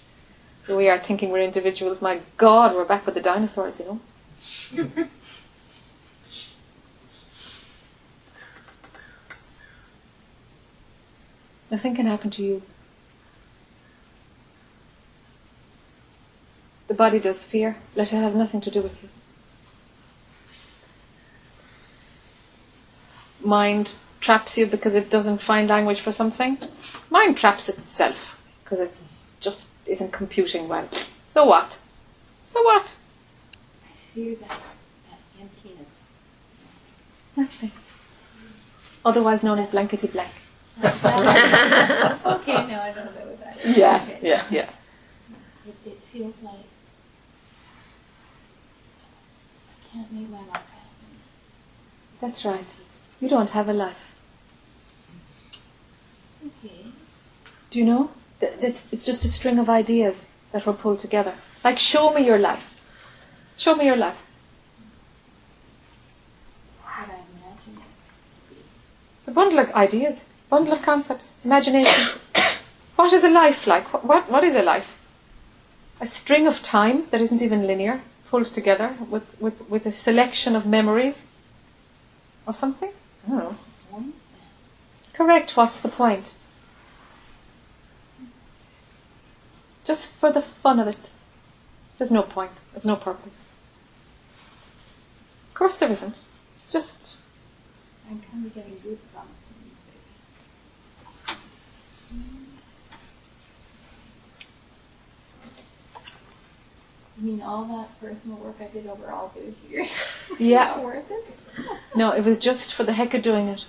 [0.66, 2.02] Here we are thinking we're individuals.
[2.02, 4.00] My God, we're back with the dinosaurs, you know.
[11.70, 12.62] Nothing can happen to you.
[16.88, 17.76] The body does fear.
[17.94, 19.08] Let it have nothing to do with you.
[23.46, 26.58] Mind traps you because it doesn't find language for something.
[27.10, 28.94] Mind traps itself because it
[29.40, 30.88] just isn't computing well.
[31.26, 31.78] So what?
[32.44, 32.94] So what?
[34.14, 35.88] Fear that, that emptiness.
[37.36, 37.72] Nothing.
[39.04, 40.32] Otherwise known as blankety blank.
[40.78, 40.94] okay, no,
[42.80, 43.76] I don't know what that is.
[43.76, 44.18] Yeah, Okay.
[44.22, 44.70] yeah, yeah.
[46.12, 46.54] feels like
[49.70, 51.08] I can't make my life happen.
[52.20, 52.66] That's right.
[53.20, 54.14] You don't have a life.
[56.46, 56.86] Okay.
[57.70, 58.10] Do you know?
[58.40, 61.34] It's, it's just a string of ideas that were pulled together.
[61.64, 62.80] Like, show me your life.
[63.56, 64.16] Show me your life.
[66.82, 68.60] What I imagine it to be.
[69.18, 72.20] It's a bundle of ideas, bundle of concepts, imagination.
[72.94, 73.92] what is a life like?
[73.92, 74.86] What, what, what is a life?
[76.00, 78.00] A string of time that isn't even linear,
[78.30, 81.24] pulled together with, with, with a selection of memories
[82.46, 82.92] or something?
[83.28, 83.56] I don't know.
[83.90, 85.12] Point then.
[85.12, 86.34] Correct, what's the point?
[89.84, 91.10] Just for the fun of it.
[91.98, 93.36] There's no point, there's no purpose.
[95.48, 96.22] Of course there isn't.
[96.54, 97.18] It's just
[98.10, 99.98] I'm kind of getting goosebumps when you say
[101.26, 101.36] that.
[107.18, 109.90] You mean all that personal work I did over all those years?
[110.38, 110.80] Yeah.
[110.80, 111.24] Worth it?
[111.94, 113.64] No, it was just for the heck of doing it.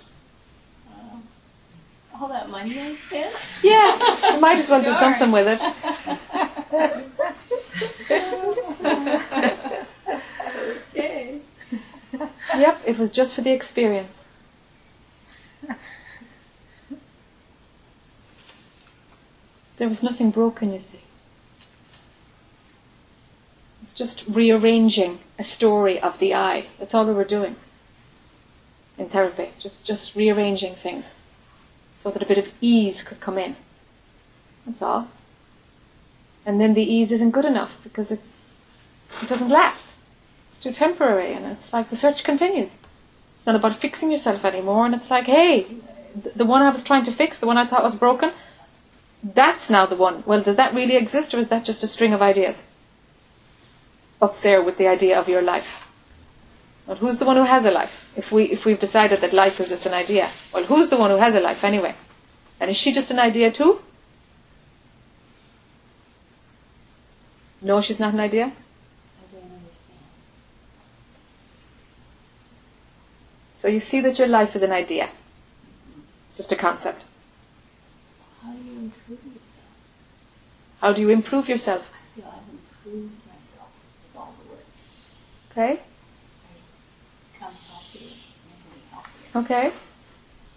[0.86, 1.22] Wow.
[2.20, 3.34] All that money I spent?
[3.62, 5.60] Yeah, you might as well do something with it.
[10.94, 11.40] okay.
[12.56, 14.16] Yep, it was just for the experience.
[19.78, 20.98] There was nothing broken, you see.
[23.78, 26.66] It was just rearranging a story of the eye.
[26.78, 27.56] That's all we were doing
[28.98, 29.50] in therapy.
[29.58, 31.04] Just, just rearranging things
[31.96, 33.56] so that a bit of ease could come in.
[34.66, 35.08] That's all.
[36.46, 38.62] And then the ease isn't good enough because it's,
[39.22, 39.94] it doesn't last.
[40.50, 42.78] It's too temporary and it's like the search continues.
[43.36, 45.66] It's not about fixing yourself anymore and it's like, hey,
[46.34, 48.32] the one I was trying to fix, the one I thought was broken,
[49.22, 50.22] that's now the one.
[50.26, 52.62] Well, does that really exist or is that just a string of ideas?
[54.22, 55.68] Up there with the idea of your life.
[56.90, 57.92] Well, who's the one who has a life?
[58.16, 61.12] If we if we've decided that life is just an idea, well, who's the one
[61.12, 61.94] who has a life anyway?
[62.58, 63.80] And is she just an idea too?
[67.62, 68.46] No, she's not an idea.
[68.46, 68.50] I
[69.30, 70.00] don't understand.
[73.54, 75.10] So you see that your life is an idea.
[76.26, 77.04] It's just a concept.
[78.42, 79.46] How do you improve yourself?
[80.80, 81.88] How do you improve yourself?
[81.88, 83.70] I feel I've improved myself
[84.02, 84.64] with all the work.
[85.52, 85.80] Okay,
[89.34, 89.72] okay.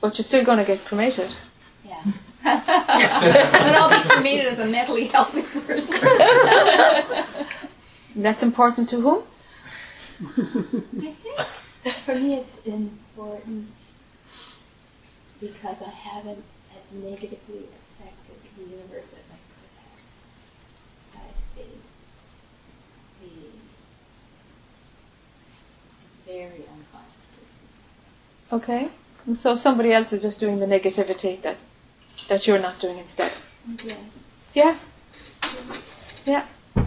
[0.01, 1.31] But you're still going to get cremated.
[1.85, 2.03] Yeah.
[2.43, 5.89] but I'll be cremated as a mentally healthy person.
[8.15, 9.23] That's important to whom?
[10.21, 10.23] I
[11.01, 11.17] think
[12.05, 13.67] for me it's important
[15.41, 17.65] because I haven't as negatively
[17.99, 19.99] affected the universe as I could have.
[21.15, 21.17] I
[21.53, 21.81] stayed
[23.21, 23.33] the
[26.25, 26.82] very unconscious person.
[28.53, 28.89] Okay.
[29.25, 31.57] And so somebody else is just doing the negativity that
[32.27, 33.31] that you're not doing instead.
[33.83, 33.95] Yeah.
[34.53, 34.77] Yeah.
[36.23, 36.45] Yeah.
[36.75, 36.85] I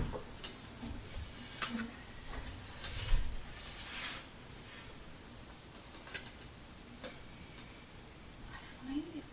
[8.86, 9.24] find it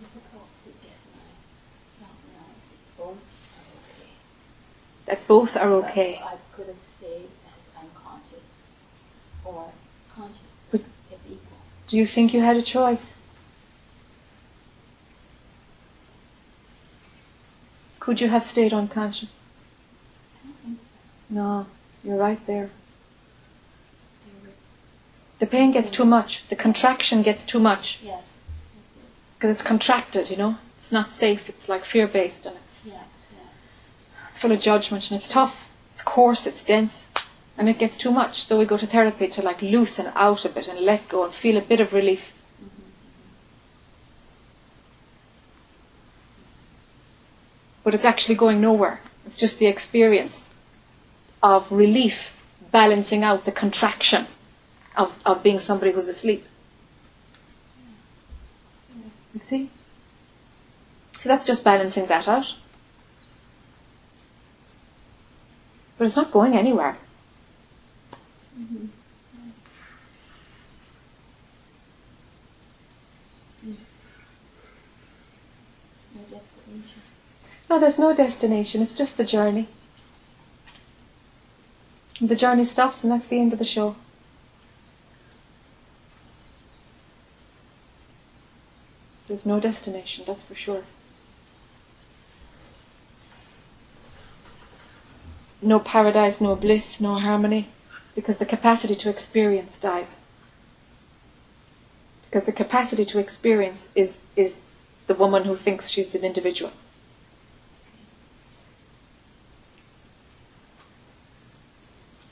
[0.00, 2.60] difficult to get myself around
[2.98, 3.16] both
[3.56, 4.12] are okay.
[5.06, 6.20] That both are okay.
[6.22, 8.46] I could have stayed as unconscious
[9.46, 9.70] or
[10.14, 10.36] conscious.
[10.70, 11.58] But- it's equal.
[11.90, 13.14] Do you think you had a choice?
[17.98, 19.40] Could you have stayed unconscious?
[20.36, 21.34] I don't think so.
[21.34, 21.66] No,
[22.04, 22.70] you're right there.
[25.40, 26.46] The pain gets too much.
[26.48, 27.98] The contraction gets too much
[29.36, 30.30] because it's contracted.
[30.30, 31.48] You know, it's not safe.
[31.48, 32.92] It's like fear-based, and it's Yeah,
[33.32, 34.28] yeah.
[34.28, 35.68] it's full of judgment, and it's tough.
[35.92, 36.46] It's coarse.
[36.46, 37.06] It's dense,
[37.60, 38.42] and it gets too much.
[38.42, 41.34] So we go to therapy to like loosen out a bit and let go and
[41.34, 42.32] feel a bit of relief.
[47.84, 49.02] But it's actually going nowhere.
[49.26, 50.54] It's just the experience
[51.42, 52.42] of relief
[52.72, 54.26] balancing out the contraction
[54.96, 56.46] of, of being somebody who's asleep.
[59.34, 59.70] You see?
[61.18, 62.54] So that's just balancing that out.
[65.98, 66.96] But it's not going anywhere.
[68.60, 68.86] Mm-hmm.
[76.14, 77.02] No destination.
[77.70, 78.82] No, there's no destination.
[78.82, 79.68] It's just the journey.
[82.20, 83.96] And the journey stops, and that's the end of the show.
[89.26, 90.82] There's no destination, that's for sure.
[95.62, 97.68] no paradise, no bliss, no harmony,
[98.14, 100.06] because the capacity to experience dies.
[102.26, 104.56] Because the capacity to experience is, is
[105.06, 106.72] the woman who thinks she's an individual.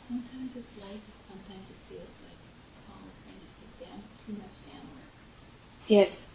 [0.08, 2.38] Sometimes it's light, sometimes it feels like
[2.86, 5.10] Paul it's damn, too much damn work.
[5.88, 6.28] Yes.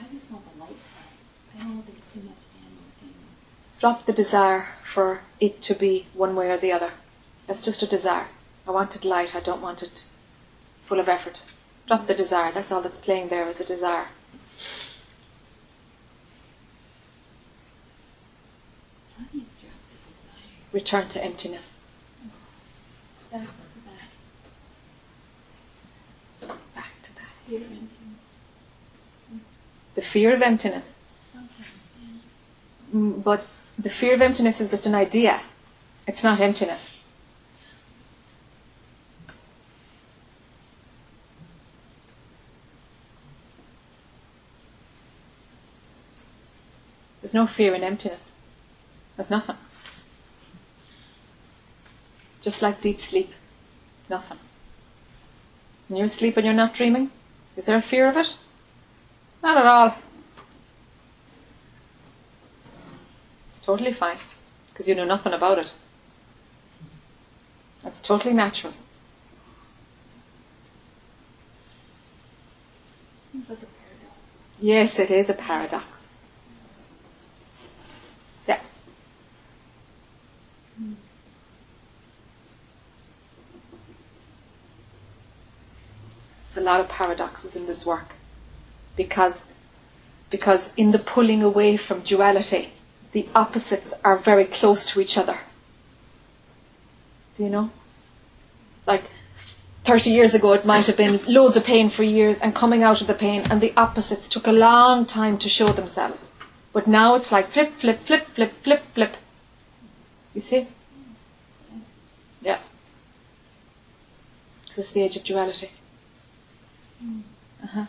[0.00, 1.56] I just want the light part.
[1.56, 3.36] I don't want too much damn work anymore.
[3.80, 6.90] Drop the desire for it to be one way or the other.
[7.46, 8.26] That's just a desire.
[8.66, 10.04] I want it light, I don't want it
[10.86, 11.42] full of effort.
[11.86, 12.52] Drop the desire.
[12.52, 14.06] That's all that's playing there is a desire.
[19.18, 20.72] How do you drop the desire?
[20.72, 21.80] Return to emptiness.
[23.32, 23.48] Back to
[26.48, 27.58] that Back to that.
[29.94, 30.86] The fear of emptiness.
[32.94, 33.46] Mm, But
[33.78, 35.40] the fear of emptiness is just an idea.
[36.06, 36.92] It's not emptiness.
[47.20, 48.30] There's no fear in emptiness.
[49.16, 49.56] There's nothing.
[52.42, 53.32] Just like deep sleep.
[54.10, 54.38] Nothing.
[55.88, 57.10] When you're asleep and you're not dreaming,
[57.56, 58.34] is there a fear of it?
[59.42, 59.96] Not at all.
[63.50, 64.18] It's totally fine
[64.68, 65.72] because you know nothing about it.
[67.82, 68.74] That's totally natural.
[74.60, 75.84] Yes, it is a paradox.
[78.46, 78.60] Yeah.
[86.36, 88.14] There's a lot of paradoxes in this work
[88.96, 89.46] because
[90.30, 92.72] because in the pulling away from duality,
[93.12, 95.38] the opposites are very close to each other.
[97.36, 97.70] Do you know?
[98.86, 99.04] Like
[99.84, 103.00] 30 years ago, it might have been loads of pain for years and coming out
[103.00, 106.30] of the pain, and the opposites took a long time to show themselves.
[106.72, 109.16] But now it's like flip, flip, flip, flip, flip, flip.
[110.34, 110.68] You see?
[112.40, 112.58] Yeah.
[114.68, 115.70] This is the age of duality.
[117.62, 117.84] Uh-huh.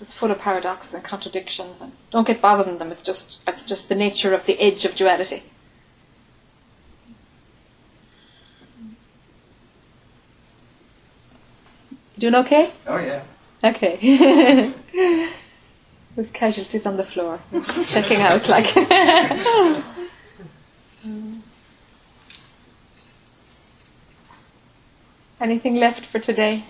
[0.00, 2.90] It's full of paradoxes and contradictions, and don't get bothered in them.
[2.90, 5.42] It's just it's just the nature of the edge of duality.
[12.16, 12.72] You doing okay?
[12.86, 13.22] Oh, yeah.
[13.62, 14.72] Okay.
[16.16, 17.40] With casualties on the floor.
[17.52, 18.76] Just checking out like
[25.40, 26.64] Anything left for today?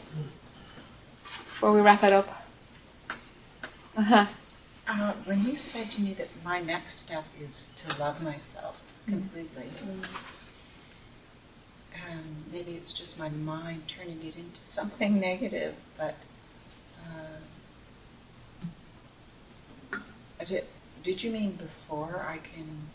[1.44, 2.43] Before we wrap it up?
[3.96, 4.26] Uh-huh.
[4.88, 9.68] Uh, when you said to me that my next step is to love myself completely,
[11.94, 16.16] um, maybe it's just my mind turning it into something negative, but
[19.92, 19.98] uh,
[20.40, 20.64] I did,
[21.04, 22.88] did you mean before I can?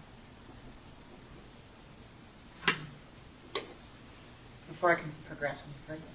[4.68, 6.12] Before I can progress any further,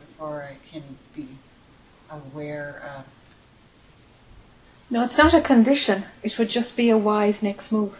[0.00, 0.82] before I can
[1.14, 1.28] be
[2.10, 3.04] aware of
[4.90, 6.04] No, it's not a condition.
[6.22, 7.98] It would just be a wise next move.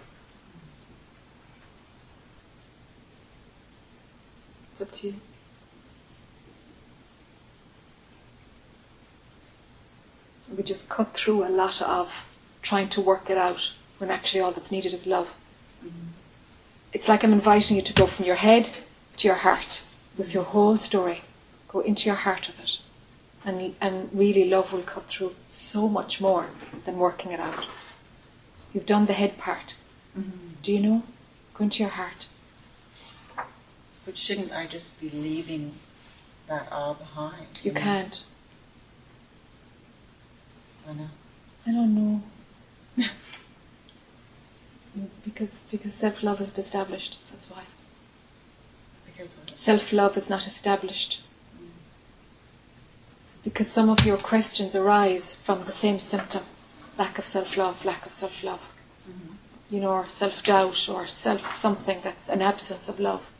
[4.72, 5.14] It's up to you.
[10.56, 12.26] We just cut through a lot of
[12.62, 15.34] trying to work it out when actually all that's needed is love.
[15.84, 16.08] Mm-hmm.
[16.94, 18.70] It's like I'm inviting you to go from your head
[19.18, 19.82] to your heart
[20.16, 21.20] with your whole story.
[21.68, 22.78] Go into your heart with it.
[23.44, 26.46] And, and really love will cut through so much more
[26.84, 27.66] than working it out.
[28.72, 29.74] You've done the head part.
[30.18, 30.48] Mm-hmm.
[30.62, 31.02] Do you know?
[31.54, 32.26] Go into your heart.
[34.04, 35.74] But shouldn't I just be leaving
[36.48, 37.60] that all behind?
[37.62, 38.22] You can't.
[40.88, 41.08] I know.
[41.66, 42.22] I don't know.
[45.24, 47.18] because because self love isn't established.
[47.30, 47.64] That's why.
[49.04, 49.50] Because what?
[49.56, 51.20] Self love is not established.
[53.48, 56.42] Because some of your questions arise from the same symptom
[56.98, 58.60] lack of self love, lack of self love.
[59.08, 59.34] Mm-hmm.
[59.70, 63.30] You know, or self doubt, or self something that's an absence of love.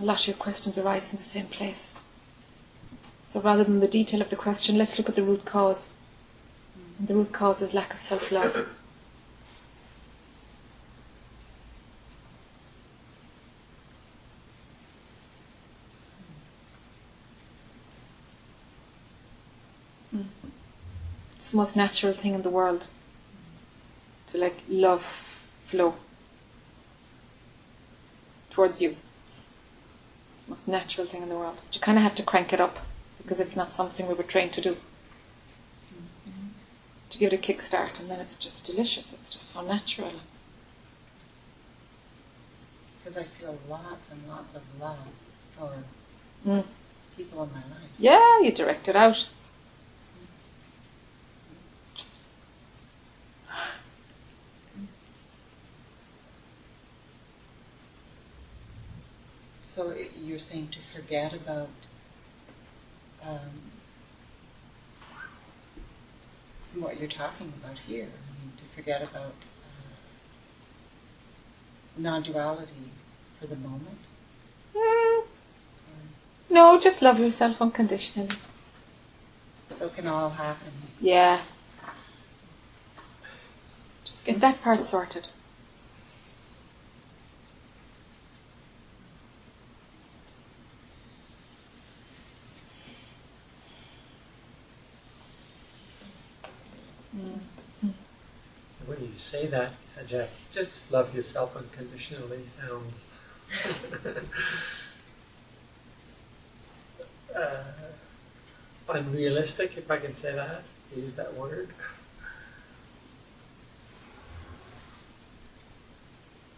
[0.00, 1.92] A lot of your questions arise from the same place.
[3.26, 5.90] So rather than the detail of the question, let's look at the root cause.
[5.90, 6.98] Mm-hmm.
[7.00, 8.66] And the root cause is lack of self love.
[21.50, 22.86] It's the most natural thing in the world
[24.28, 25.02] to let love
[25.64, 25.96] flow.
[28.50, 28.94] towards you.
[30.36, 31.56] It's the most natural thing in the world.
[31.66, 32.78] But you kind of have to crank it up
[33.18, 34.76] because it's not something we were trained to do.
[37.08, 39.12] To give it a kickstart, and then it's just delicious.
[39.12, 40.20] It's just so natural.
[42.98, 44.98] Because I feel lots and lots of love
[45.58, 45.72] for
[46.46, 46.64] Mm.
[47.16, 47.90] people in my life.
[47.98, 49.26] Yeah, you direct it out.
[59.80, 61.70] So you're saying to forget about
[63.26, 63.72] um,
[66.74, 68.04] what you're talking about here.
[68.04, 69.96] I mean, to forget about uh,
[71.96, 72.92] non-duality
[73.38, 74.00] for the moment.
[74.76, 75.22] Mm.
[76.50, 78.36] No, just love yourself unconditionally.
[79.78, 80.72] So it can all happen.
[81.00, 81.40] Yeah.
[84.04, 85.28] Just get that part sorted.
[98.86, 99.72] When you say that,
[100.06, 102.94] Jack, just love yourself unconditionally sounds
[107.34, 107.62] uh,
[108.88, 110.62] unrealistic, if I can say that,
[110.96, 111.68] use that word.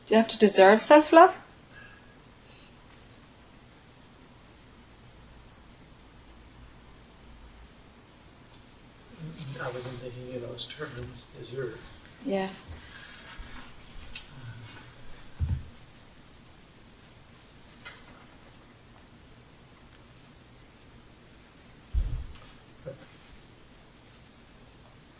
[0.06, 1.38] Do you have to deserve self love?
[9.60, 11.78] I wasn't thinking in those terms, deserve.
[12.24, 12.48] Yeah.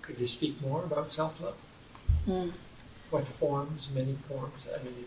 [0.03, 1.57] Could you speak more about self-love?
[2.29, 2.53] Mm.
[3.11, 5.07] What forms, many forms, I mean,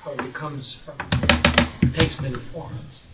[0.00, 0.96] how it comes from,
[1.82, 3.04] it takes many forms.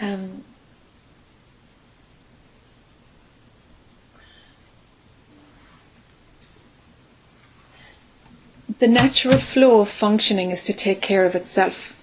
[0.00, 0.44] Um,
[8.78, 11.94] the natural flow of functioning is to take care of itself.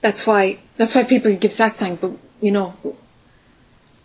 [0.00, 2.74] That's why that's why people give satsang, but you know,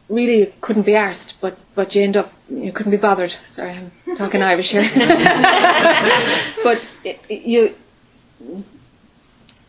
[0.10, 3.36] really it couldn't be arsed, but but you end up you couldn't be bothered.
[3.50, 4.90] Sorry, I'm talking Irish here,
[6.64, 7.76] but it, it- you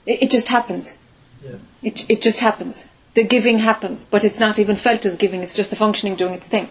[0.07, 0.97] it, it just happens.
[1.45, 1.57] Yeah.
[1.83, 2.87] It, it just happens.
[3.15, 6.35] The giving happens, but it's not even felt as giving, it's just the functioning doing
[6.35, 6.69] its thing.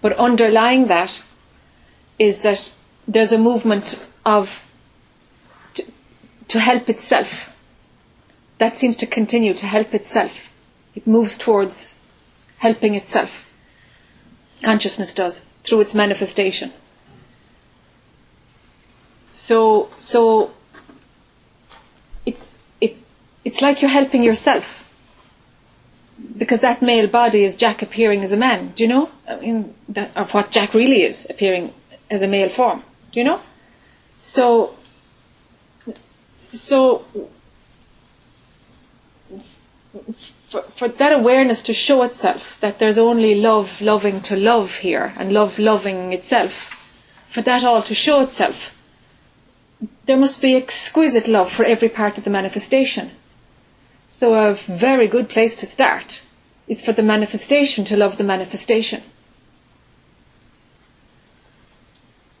[0.00, 1.22] But underlying that
[2.22, 2.72] is that
[3.08, 4.62] there's a movement of
[5.74, 5.82] to,
[6.46, 7.30] to help itself.
[8.58, 10.32] That seems to continue to help itself.
[10.94, 11.98] It moves towards
[12.58, 13.50] helping itself.
[14.62, 16.70] Consciousness does, through its manifestation.
[19.32, 20.52] So, so
[22.24, 22.96] it's it
[23.44, 24.64] it's like you're helping yourself
[26.38, 28.68] because that male body is Jack appearing as a man.
[28.76, 29.10] Do you know?
[29.26, 31.72] I mean, that, or what Jack really is appearing
[32.12, 32.82] as a male form.
[33.10, 33.40] Do you know?
[34.20, 34.76] So,
[36.52, 37.04] so
[40.50, 45.14] for, for that awareness to show itself that there's only love loving to love here
[45.16, 46.70] and love loving itself,
[47.30, 48.78] for that all to show itself,
[50.04, 53.10] there must be exquisite love for every part of the manifestation.
[54.08, 56.22] So a very good place to start
[56.68, 59.02] is for the manifestation to love the manifestation.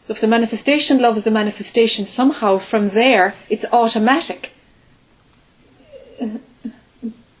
[0.02, 4.52] So if the manifestation loves the manifestation, somehow from there it's automatic.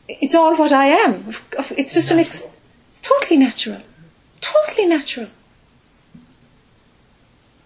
[0.08, 1.34] It's all what I am.
[1.76, 2.20] It's just an.
[2.20, 2.44] Ex-
[2.90, 3.82] it's totally natural.
[4.30, 5.26] It's totally natural.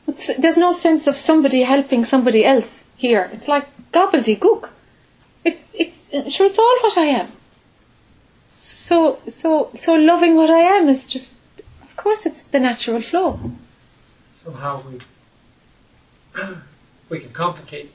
[0.09, 3.28] It's, there's no sense of somebody helping somebody else here.
[3.34, 4.70] It's like gobbledygook.
[5.44, 7.32] It's it's sure it's all what I am.
[8.49, 11.34] So so so loving what I am is just,
[11.82, 13.38] of course, it's the natural flow.
[14.47, 15.01] Somehow we,
[17.09, 17.92] we can complicate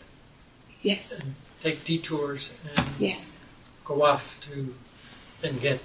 [0.82, 3.40] Yes, and take detours and yes,
[3.86, 4.76] go off to
[5.44, 5.80] and get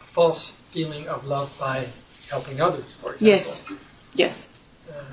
[0.00, 1.88] a false feeling of love by
[2.28, 3.28] helping others, for example.
[3.28, 3.64] yes,
[4.14, 4.52] yes.
[4.90, 5.04] Uh,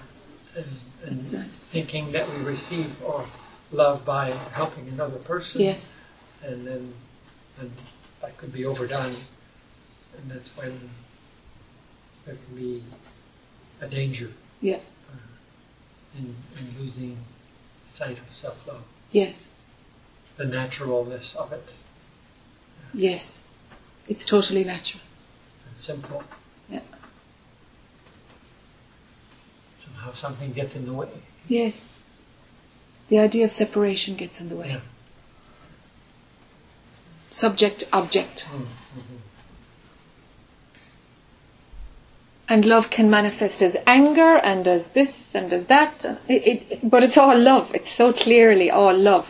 [0.55, 0.65] and
[1.05, 1.45] and right.
[1.71, 3.23] thinking that we receive or
[3.71, 5.61] love by helping another person.
[5.61, 5.99] Yes,
[6.41, 6.91] And then
[7.59, 7.71] and
[8.21, 9.17] that could be overdone.
[10.17, 10.89] And that's when
[12.25, 12.81] there can be
[13.81, 14.31] a danger.
[14.61, 14.77] Yeah.
[15.09, 17.17] Uh, in, in losing
[17.87, 18.83] sight of self love.
[19.11, 19.55] Yes.
[20.37, 21.71] The naturalness of it.
[22.93, 23.11] Yeah.
[23.11, 23.47] Yes.
[24.07, 25.01] It's totally natural.
[25.67, 26.23] And simple.
[26.69, 26.81] Yeah.
[29.83, 31.09] Somehow something gets in the way.
[31.47, 31.93] Yes.
[33.09, 34.69] The idea of separation gets in the way.
[34.69, 34.79] Yeah.
[37.29, 38.47] Subject, object.
[38.51, 38.65] Mm.
[42.49, 46.05] And love can manifest as anger and as this and as that.
[46.27, 47.73] It, it, but it's all love.
[47.73, 49.27] It's so clearly all love.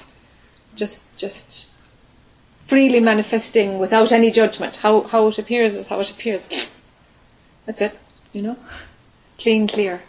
[0.75, 1.67] Just, just
[2.67, 4.77] freely manifesting without any judgment.
[4.77, 6.47] How, how it appears is how it appears.
[7.65, 7.97] That's it.
[8.33, 8.57] You know?
[9.39, 10.01] Clean, clear.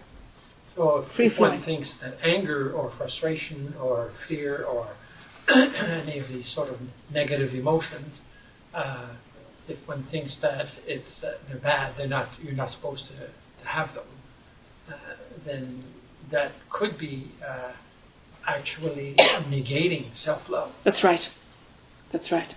[0.74, 4.86] So if, one thinks that anger or frustration or fear or
[5.48, 6.80] any of these sort of
[7.12, 8.22] negative emotions,
[8.72, 9.06] uh,
[9.68, 13.66] if one thinks that it's uh, they're bad, they're not, you're not supposed to, to
[13.66, 14.04] have them,
[14.90, 14.94] uh,
[15.44, 15.82] then
[16.30, 17.72] that could be uh,
[18.46, 19.14] actually
[19.50, 20.72] negating self-love.
[20.82, 21.30] That's right.
[22.10, 22.54] That's right.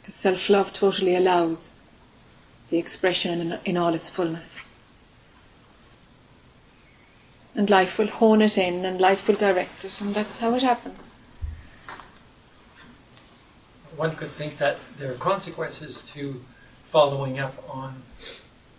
[0.00, 1.72] Because self love totally allows
[2.70, 4.58] the expression in, in all its fullness.
[7.54, 10.62] And life will hone it in and life will direct it, and that's how it
[10.62, 11.10] happens.
[13.98, 16.40] One could think that there are consequences to
[16.92, 18.00] following up on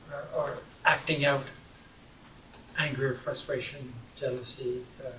[0.10, 1.44] or, or acting out
[2.78, 5.10] anger, frustration, jealousy, uh.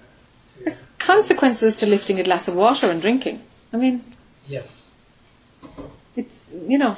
[0.59, 3.41] There's consequences to lifting a glass of water and drinking.
[3.75, 4.03] I mean,
[4.49, 4.91] Yes.
[6.17, 6.97] it's, you know.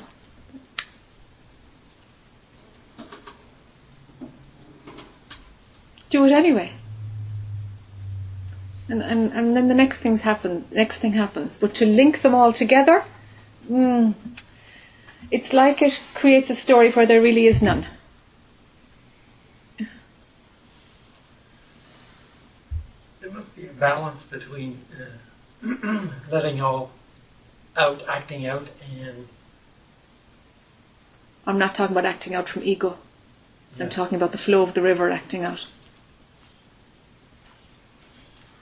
[6.09, 6.71] Do it anyway.
[8.93, 11.57] And, and, and then the next things happen, next thing happens.
[11.57, 13.05] But to link them all together,
[13.67, 14.13] mm,
[15.31, 17.87] it's like it creates a story where there really is none.
[19.79, 19.89] There
[23.31, 24.79] must be a balance between
[25.65, 26.91] uh, letting all
[27.79, 29.27] out, acting out, and
[31.47, 32.99] I'm not talking about acting out from ego.
[33.79, 33.85] Yeah.
[33.85, 35.65] I'm talking about the flow of the river acting out.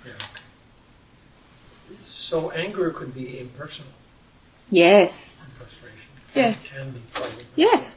[0.05, 0.13] yeah.
[2.31, 3.91] So anger could be impersonal
[4.71, 5.27] Yes.
[5.43, 6.11] and frustration.
[6.33, 6.65] Yes.
[6.65, 7.01] It can be.
[7.57, 7.97] Yes.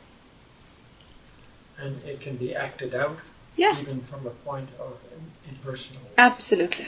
[1.78, 3.20] And it can be acted out
[3.56, 3.80] Yeah.
[3.80, 4.98] even from a point of
[5.48, 6.02] impersonal.
[6.18, 6.88] Absolutely.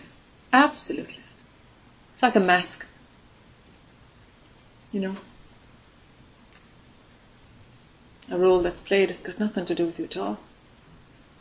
[0.51, 1.19] Absolutely.
[2.15, 2.87] It's like a mask.
[4.91, 5.17] You know?
[8.31, 10.39] A role that's played has got nothing to do with you at all.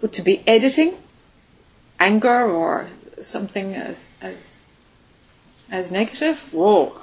[0.02, 0.98] But to be editing
[1.98, 2.90] anger or
[3.22, 4.60] something as as
[5.70, 6.96] as negative, whoa.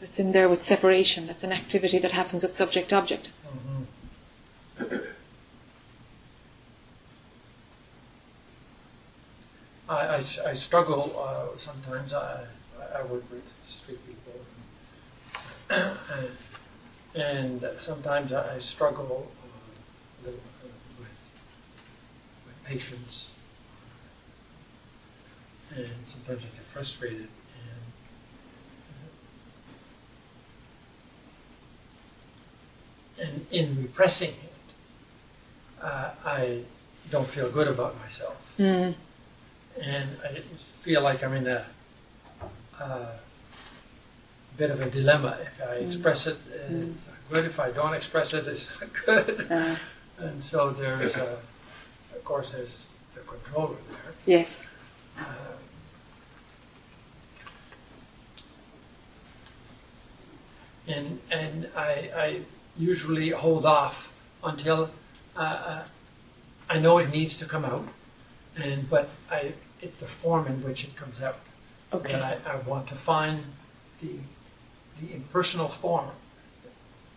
[0.00, 1.26] That's in there with separation.
[1.26, 3.28] That's an activity that happens with subject object.
[3.46, 3.86] Mhm.
[9.88, 12.12] I, I s- I struggle uh, sometimes.
[12.12, 12.44] I,
[12.94, 14.40] I work with street people,
[15.70, 16.36] and,
[17.62, 21.08] and sometimes I struggle uh, a little, uh, with
[22.46, 23.30] with patience,
[25.74, 27.28] and sometimes I get frustrated.
[33.18, 34.74] And uh, and in repressing it,
[35.82, 36.60] uh, I
[37.10, 38.94] don't feel good about myself Mm.
[39.80, 40.40] and I
[40.82, 41.64] feel like I'm in a
[42.80, 43.06] uh,
[44.56, 45.38] bit of a dilemma.
[45.40, 47.44] If I express it, uh, it's not good.
[47.46, 49.46] If I don't express it, it's not good.
[49.50, 49.76] Uh,
[50.20, 51.38] And so there's, a,
[52.16, 54.12] of course, there's the controller there.
[54.26, 54.64] yes.
[55.16, 55.22] Uh,
[60.88, 62.40] and and I, I
[62.78, 64.12] usually hold off
[64.42, 64.90] until
[65.36, 65.82] uh, uh,
[66.70, 67.86] I know it needs to come out,
[68.56, 71.36] and but I it's the form in which it comes out
[71.92, 72.12] Okay.
[72.12, 73.44] that I, I want to find
[74.00, 74.12] the
[75.00, 76.10] the impersonal form,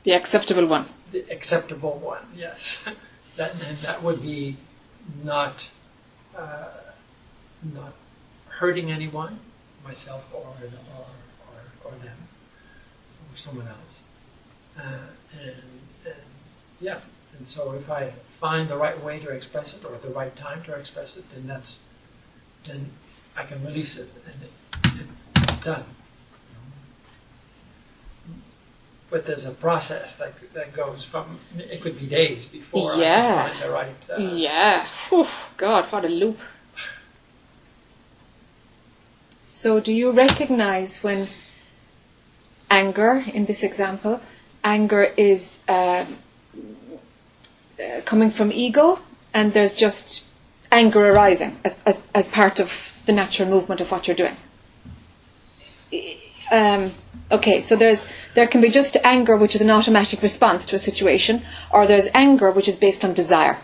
[0.03, 0.85] The acceptable one.
[1.11, 2.25] the acceptable one.
[2.35, 2.77] Yes,
[3.37, 4.57] that and that would be
[5.23, 5.69] not
[6.37, 6.67] uh,
[7.73, 7.93] not
[8.59, 9.39] hurting anyone,
[9.83, 11.05] myself or or
[11.85, 12.17] or, or them
[13.41, 13.77] someone else.
[14.77, 15.55] Uh, and,
[16.05, 16.15] and
[16.79, 16.99] yeah,
[17.37, 20.63] and so if I find the right way to express it or the right time
[20.63, 21.79] to express it, then that's
[22.63, 22.91] then
[23.35, 25.07] I can release it and it, it,
[25.49, 25.83] it's done.
[29.09, 33.45] But there's a process that that goes from it could be days before Yeah.
[33.45, 34.09] I can find the right.
[34.09, 34.87] Uh, Yeah.
[35.09, 35.27] Whew,
[35.57, 36.39] God, what a loop.
[39.43, 41.27] So, do you recognize when
[42.71, 44.19] anger, in this example,
[44.63, 46.17] anger is um
[47.79, 48.99] uh, coming from ego
[49.33, 50.25] and there's just
[50.71, 52.69] anger arising as, as, as part of
[53.05, 54.37] the natural movement of what you're doing?
[56.51, 56.91] Um,
[57.31, 60.79] Okay, so there's there can be just anger, which is an automatic response to a
[60.79, 61.41] situation,
[61.71, 63.57] or there's anger, which is based on desire.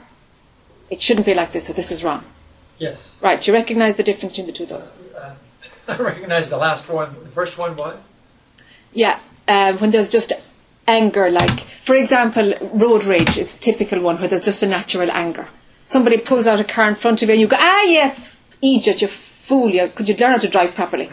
[0.89, 2.23] It shouldn't be like this, or this is wrong.
[2.79, 2.97] Yes.
[3.19, 3.45] Right?
[3.45, 4.93] You recognise the difference between the two of those?
[5.13, 5.35] Uh,
[5.89, 7.13] I recognize the last one.
[7.23, 7.97] The first one was?
[8.97, 9.19] Yeah.
[9.47, 10.33] Um, when there's just
[10.87, 15.11] anger, like for example, road rage is a typical one where there's just a natural
[15.11, 15.47] anger.
[15.83, 18.15] Somebody pulls out a car in front of you, and you go, "Ah, yeah,
[18.59, 19.69] idiot, you fool!
[19.69, 21.11] You could you learn how to drive properly?"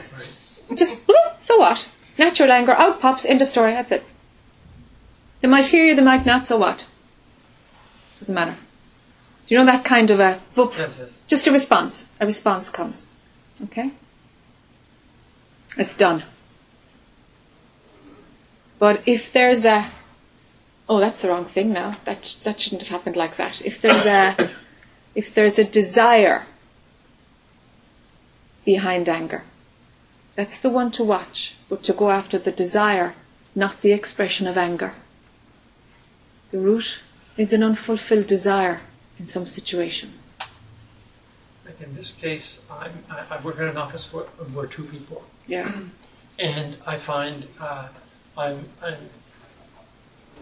[0.74, 0.98] Just
[1.40, 1.86] so what?
[2.18, 3.26] Natural anger out pops.
[3.26, 3.72] End of story.
[3.72, 4.02] That's it.
[5.40, 6.46] They might hear you, they might not.
[6.46, 6.86] So what?
[8.18, 8.56] Doesn't matter.
[9.46, 10.72] Do you know that kind of a whoop?
[10.78, 11.10] Yes, yes.
[11.26, 12.06] Just a response.
[12.18, 13.04] A response comes.
[13.64, 13.92] Okay?
[15.76, 16.24] It's done.
[18.84, 19.90] But if there's a
[20.90, 21.96] oh, that's the wrong thing now.
[22.04, 23.62] That sh- that shouldn't have happened like that.
[23.64, 24.50] If there's a
[25.14, 26.44] if there's a desire
[28.66, 29.42] behind anger,
[30.36, 33.14] that's the one to watch, but to go after the desire,
[33.54, 34.92] not the expression of anger.
[36.50, 37.00] The root
[37.38, 38.82] is an unfulfilled desire
[39.18, 40.26] in some situations.
[41.64, 45.24] Like in this case, I'm, I, I work in an office where we're two people.
[45.46, 45.72] Yeah.
[46.38, 47.88] and I find uh,
[48.36, 48.96] I'm, I'm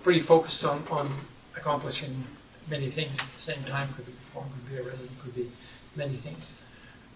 [0.02, 1.12] pretty focused on, on
[1.56, 2.24] accomplishing
[2.68, 3.92] many things at the same time.
[3.94, 5.50] Could be perform, could be a resident, could be
[5.96, 6.52] many things.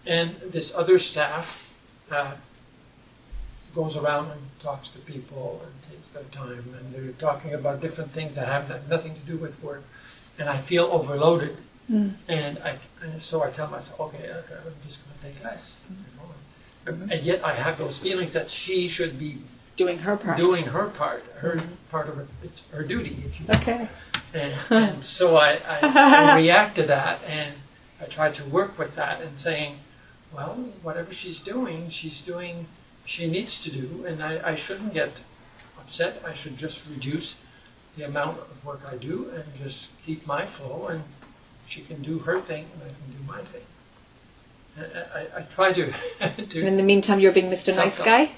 [0.05, 1.69] And this other staff
[2.11, 2.31] uh,
[3.75, 8.11] goes around and talks to people and takes their time, and they're talking about different
[8.11, 9.83] things that have no- nothing to do with work.
[10.39, 11.57] And I feel overloaded,
[12.27, 15.75] and I and so I tell myself, okay, okay I'm just going to take less.
[15.89, 16.31] you know.
[17.03, 19.39] And- And yet I have those feelings that she should be
[19.77, 20.37] Doing her part.
[20.37, 23.45] doing her part, her part of it, it's her duty, if you.
[23.61, 23.87] Okay.
[24.33, 27.53] And, and so I, I, I react to that and
[28.01, 29.77] I try to work with that and saying,
[30.33, 32.65] well, whatever she's doing, she's doing,
[33.05, 35.13] she needs to do, and I, I shouldn't get
[35.79, 36.21] upset.
[36.25, 37.35] I should just reduce
[37.95, 41.03] the amount of work I do and just keep my flow, and
[41.67, 43.61] she can do her thing and I can do my thing.
[44.77, 47.75] I, I, I try to, And to in the meantime, you're being Mr.
[47.75, 48.31] Nice Guy?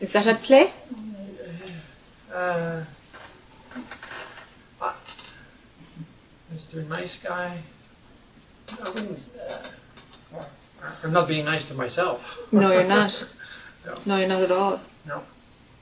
[0.00, 0.72] Is that at play?
[2.32, 2.82] Uh,
[4.80, 4.92] uh,
[6.54, 6.86] Mr.
[6.88, 7.58] Nice Guy.
[8.82, 9.28] I wouldn't.
[10.34, 10.42] Uh,
[11.02, 12.38] I'm not being nice to myself.
[12.52, 13.24] No, you're not.
[13.86, 13.98] No.
[14.04, 14.80] No, you're not at all.
[15.06, 15.22] No.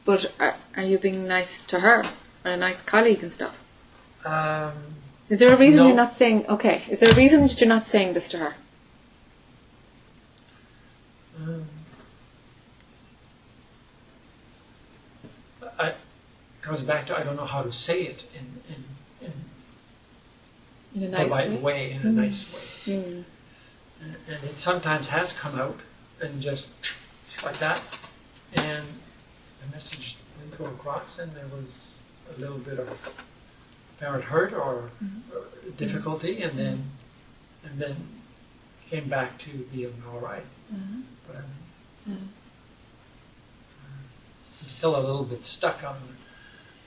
[0.04, 2.04] But are, are you being nice to her?
[2.44, 3.58] Or a nice colleague and stuff?
[4.26, 4.72] Um,
[5.30, 5.86] Is there a reason No.
[5.86, 8.54] you're not saying, okay, is there a reason that you're not saying this to her?
[11.42, 11.64] um,
[15.78, 15.94] I, it
[16.64, 19.30] comes back to I don't know how to say it in in,
[20.94, 21.56] in In a nice right way?
[21.58, 22.60] way, in a nice way.
[22.86, 23.24] Mm.
[24.02, 25.78] And, and it sometimes has come out
[26.22, 26.70] and just
[27.44, 27.80] like that,
[28.54, 28.86] and
[29.60, 31.94] the message didn't across, and there was
[32.34, 32.88] a little bit of
[33.96, 35.38] apparent hurt or uh,
[35.76, 36.84] difficulty, and then
[37.64, 37.96] and then
[38.88, 40.44] came back to being all right.
[40.72, 41.02] Mhm.
[41.26, 41.52] But I'm,
[42.12, 42.26] Mhm.
[44.62, 45.96] I'm still a little bit stuck on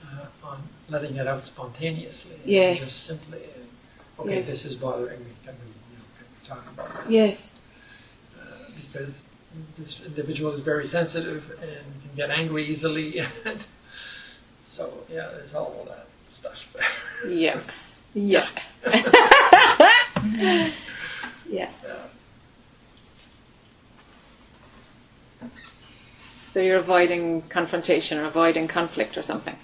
[0.04, 2.36] uh, on letting it out spontaneously.
[2.44, 2.78] Yes.
[2.78, 3.40] Just simply,
[4.18, 4.46] okay, Yes.
[4.50, 5.30] this is bothering me.
[5.44, 7.10] Can we, you know, can we talk about it?
[7.10, 7.52] Yes.
[8.38, 8.44] uh,
[8.90, 9.22] because
[9.76, 11.70] this individual is very sensitive and
[12.02, 13.18] can get angry easily.
[13.18, 13.28] And
[14.66, 17.30] so, yeah, there's all that stuff there.
[17.30, 17.60] Yeah.
[18.14, 18.48] Yeah.
[20.36, 20.72] yeah.
[21.48, 21.68] Yeah.
[26.50, 29.56] So you're avoiding confrontation or avoiding conflict or something?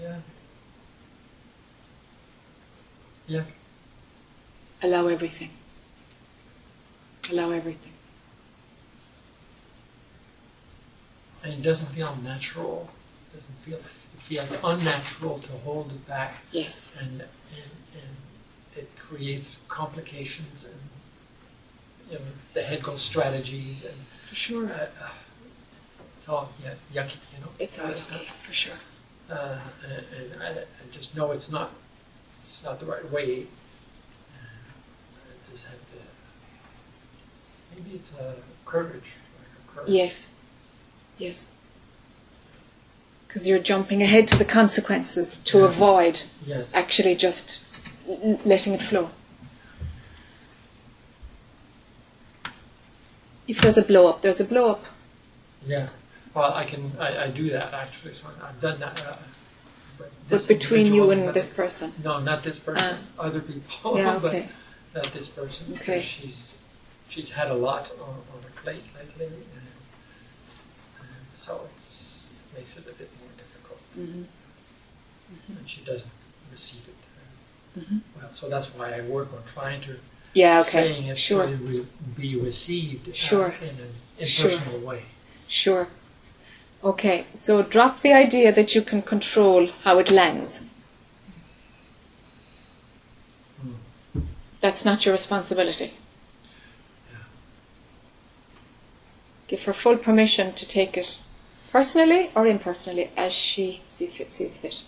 [0.00, 0.16] Yeah.
[3.30, 3.44] Yeah.
[4.82, 5.50] Allow everything.
[7.30, 7.92] Allow everything.
[11.44, 12.90] And it doesn't feel natural.
[13.32, 13.76] It doesn't feel.
[13.78, 16.92] It feels unnatural to hold it back, Yes.
[16.98, 18.16] and and and
[18.76, 20.80] it creates complications, and
[22.10, 22.24] you know,
[22.54, 23.94] the head goes strategies, and
[24.28, 24.66] For sure.
[24.72, 25.10] uh, uh,
[26.18, 27.50] it's all yeah, yucky, you know.
[27.60, 28.28] It's all not- okay.
[28.46, 28.78] For sure.
[29.30, 31.70] uh, and, and I, I just know it's not
[32.42, 33.42] it's not the right way.
[33.42, 35.98] Uh, I just have to
[37.74, 38.34] maybe it's a
[38.64, 38.92] courage,
[39.38, 39.90] like a courage.
[39.90, 40.34] Yes.
[41.18, 41.52] Yes.
[43.26, 45.64] Because you're jumping ahead to the consequences to Yeah.
[45.66, 46.66] avoid Yes.
[46.74, 47.62] actually just
[48.44, 49.10] letting it flow.
[53.46, 54.84] If there's a blow up, there's a blow up.
[55.66, 55.88] Yeah.
[56.34, 58.14] Well, I can I, I do that actually.
[58.14, 59.00] So I've done that.
[59.04, 59.16] Uh,
[60.30, 61.92] But between you and this person.
[62.04, 62.98] No, not this person.
[63.18, 63.96] Other people.
[63.98, 64.34] Yeah, but
[64.94, 65.74] not this person.
[65.80, 66.00] Okay.
[66.00, 66.54] She's
[67.08, 69.66] she's had a lot on, on her plate lately, and,
[71.00, 73.80] and so it makes it a bit more difficult.
[73.98, 74.24] Mhm.
[75.58, 76.10] And she doesn't
[76.52, 78.00] receive it uh, Mhm.
[78.16, 78.32] well.
[78.32, 79.98] So that's why I work on trying to
[80.32, 80.70] Yeah, okay.
[80.70, 81.44] saying it Sure.
[81.46, 83.54] so it will be received uh, Sure.
[83.60, 83.76] in
[84.20, 84.50] an Sure.
[84.50, 85.02] impersonal way.
[85.48, 85.88] Sure.
[86.82, 90.62] Okay, so drop the idea that you can control how it lands.
[94.60, 95.92] That's not your responsibility.
[99.46, 101.20] Give her full permission to take it
[101.70, 104.82] personally or impersonally as she see fit, sees fit.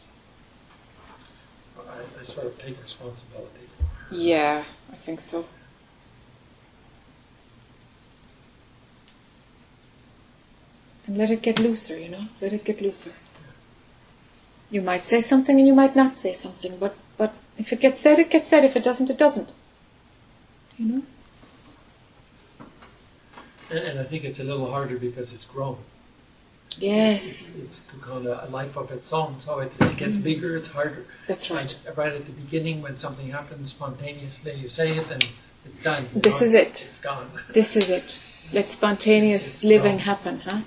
[1.76, 1.80] I,
[2.20, 3.66] I sort of take responsibility.
[4.10, 5.46] Yeah, I think so.
[11.06, 12.26] And let it get looser, you know?
[12.40, 13.12] Let it get looser.
[14.70, 18.00] You might say something and you might not say something, but, but if it gets
[18.00, 18.64] said, it gets said.
[18.64, 19.54] If it doesn't, it doesn't.
[20.78, 21.02] You know?
[23.70, 25.78] And, and I think it's a little harder because it's grown.
[26.78, 30.22] Yes, It's, it's on a, life of its own, so it's, it gets mm-hmm.
[30.22, 31.04] bigger, it's harder.
[31.26, 31.76] that's right.
[31.84, 35.28] Like, right at the beginning, when something happens spontaneously, you say it and
[35.64, 36.08] it's done.
[36.14, 36.88] This know, is it.
[36.88, 37.30] It's gone.
[37.52, 38.22] This is it.
[38.52, 40.62] Let spontaneous living happen, huh?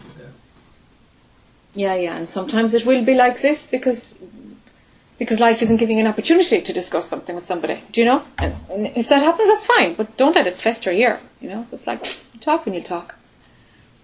[1.75, 2.15] Yeah, yeah.
[2.15, 4.23] And sometimes it will be like this because
[5.19, 7.81] because life isn't giving an opportunity to discuss something with somebody.
[7.91, 8.23] Do you know?
[8.37, 9.93] And, and if that happens, that's fine.
[9.93, 11.19] But don't let it fester here.
[11.39, 13.15] You know, so it's like talk when you talk.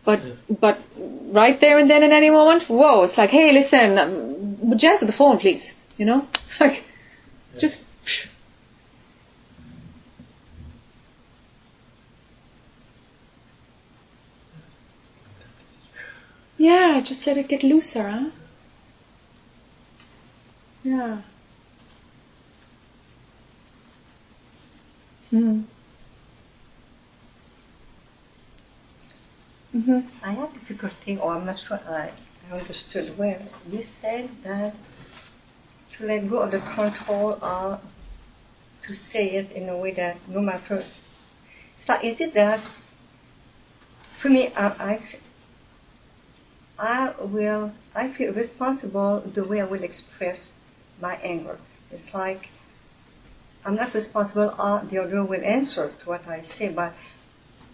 [0.03, 0.21] But
[0.59, 3.03] but right there and then in any moment, whoa!
[3.03, 5.75] It's like, hey, listen, um, answer the phone, please?
[5.97, 6.83] You know, it's like
[7.57, 7.85] just.
[16.61, 18.29] Yeah, just let it get looser, huh?
[20.83, 21.21] Yeah.
[25.31, 25.61] Hmm.
[29.75, 30.01] Mm-hmm.
[30.21, 32.11] I have difficulty, or I'm not sure I
[32.51, 33.41] understood well.
[33.67, 34.75] You said that
[35.93, 37.79] to let go of the control or
[38.83, 40.85] to say it in a way that no matter.
[41.79, 42.59] So is it that
[44.19, 45.01] for me, I, I,
[46.81, 50.53] I will, I feel responsible the way I will express
[50.99, 51.59] my anger.
[51.91, 52.49] It's like
[53.63, 56.93] I'm not responsible, or the other will answer to what I say, but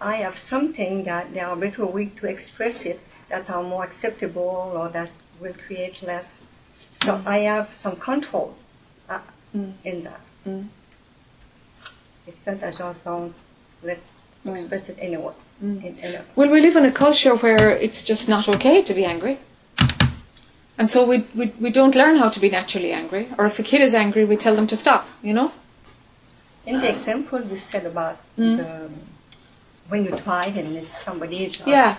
[0.01, 2.99] I have something that there are better ways to express it
[3.29, 6.41] that are more acceptable or that will create less.
[6.95, 8.55] So I have some control
[9.09, 9.19] uh,
[9.55, 9.73] Mm.
[9.85, 10.19] in that.
[10.45, 10.67] Mm.
[12.27, 13.33] It's not I just don't
[13.81, 13.99] let
[14.45, 14.53] Mm.
[14.53, 15.33] express it anyway.
[15.63, 15.83] Mm.
[15.83, 18.93] In, in a, Well, we live in a culture where it's just not okay to
[18.93, 19.39] be angry.
[20.77, 23.27] And so we, we, we don't learn how to be naturally angry.
[23.39, 25.51] Or if a kid is angry, we tell them to stop, you know?
[26.67, 28.57] in the example you said about Mm.
[28.57, 28.89] the,
[29.87, 31.95] when you drive and if somebody just Yeah.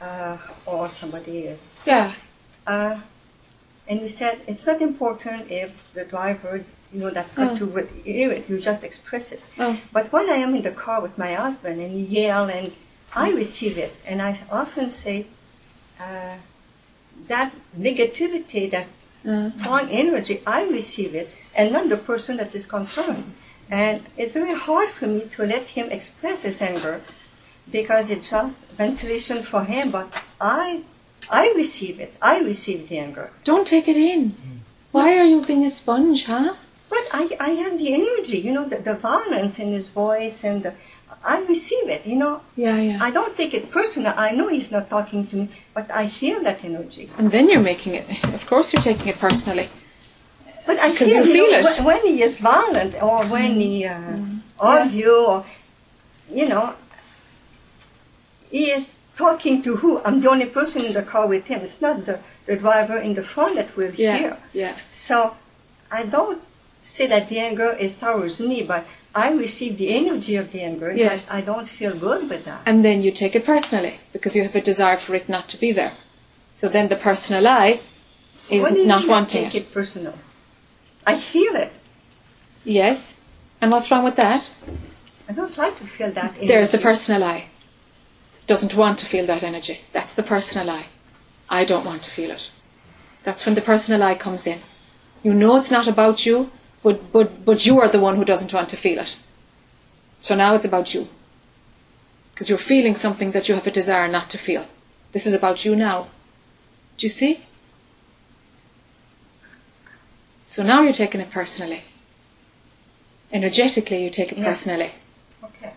[0.00, 2.12] uh, or somebody is Yeah.
[2.66, 2.96] Uh,
[3.86, 6.64] and you said it's not important if the driver,
[6.94, 7.56] you know, that cut Oh.
[7.56, 8.48] you will hear it.
[8.48, 9.42] You just express it.
[9.58, 9.76] Oh.
[9.92, 12.72] But when I am in the car with my husband and he yell and
[13.14, 15.26] I receive it, and I often say
[16.00, 16.36] uh,
[17.28, 18.86] that negativity, that
[19.24, 19.52] Mm.
[19.58, 23.24] strong energy, I receive it, and not the person that is concerned.
[23.70, 27.00] And it's very hard for me to let him express his anger
[27.70, 29.90] because it's just ventilation for him.
[29.90, 30.82] But I,
[31.30, 32.12] I receive it.
[32.20, 33.30] I receive the anger.
[33.44, 34.36] Don't take it in.
[34.92, 36.54] Why are you being a sponge, huh?
[36.94, 40.62] But I, I have the energy, you know, the, the violence in his voice, and
[40.62, 40.72] the,
[41.24, 42.02] I receive it.
[42.06, 42.98] You know, Yeah, yeah.
[43.06, 44.12] I don't take it personal.
[44.16, 47.10] I know he's not talking to me, but I feel that energy.
[47.18, 48.06] And then you're making it,
[48.38, 49.68] of course, you're taking it personally.
[50.66, 51.84] But I feel, you feel know, it.
[51.90, 54.18] When, he is violent or when he uh,
[54.58, 55.44] argue or
[56.30, 56.74] you know,
[58.50, 58.86] he is
[59.16, 60.00] talking to who?
[60.04, 61.60] I'm the only person in the car with him.
[61.60, 64.36] It's not the, the driver in the front that will Yeah, hear.
[64.52, 64.76] yeah.
[64.92, 65.36] So
[65.90, 66.40] I don't
[66.84, 70.88] say that the anger is towards me, but I receive the energy of the anger.
[70.88, 71.30] but Yes.
[71.32, 72.60] I don't feel good with that.
[72.66, 75.56] And then you take it personally because you have a desire for it not to
[75.58, 75.92] be there.
[76.52, 77.80] So then the personal I
[78.50, 79.66] is what do you not mean I wanting take it.
[79.68, 80.14] it personal?
[81.06, 81.72] I feel it.
[82.64, 83.20] Yes.
[83.60, 84.50] And what's wrong with that?
[85.28, 86.46] I don't like to feel that energy.
[86.46, 87.46] There's the personal I.
[88.46, 89.80] Doesn't want to feel that energy.
[89.92, 90.86] That's the personal I.
[91.48, 92.50] I don't want to feel it.
[93.22, 94.60] That's when the personal I comes in.
[95.22, 96.50] You know it's not about you,
[96.84, 99.16] but, but, but you are the one who doesn't want to feel it.
[100.18, 101.08] So now it's about you.
[102.30, 104.66] Because you're feeling something that you have a desire not to feel.
[105.12, 106.08] This is about you now.
[106.98, 107.40] Do you see?
[110.44, 111.82] So now you're taking it personally.
[113.32, 114.44] Energetically, you take it Yeah.
[114.44, 114.92] personally.
[115.42, 115.72] Okay.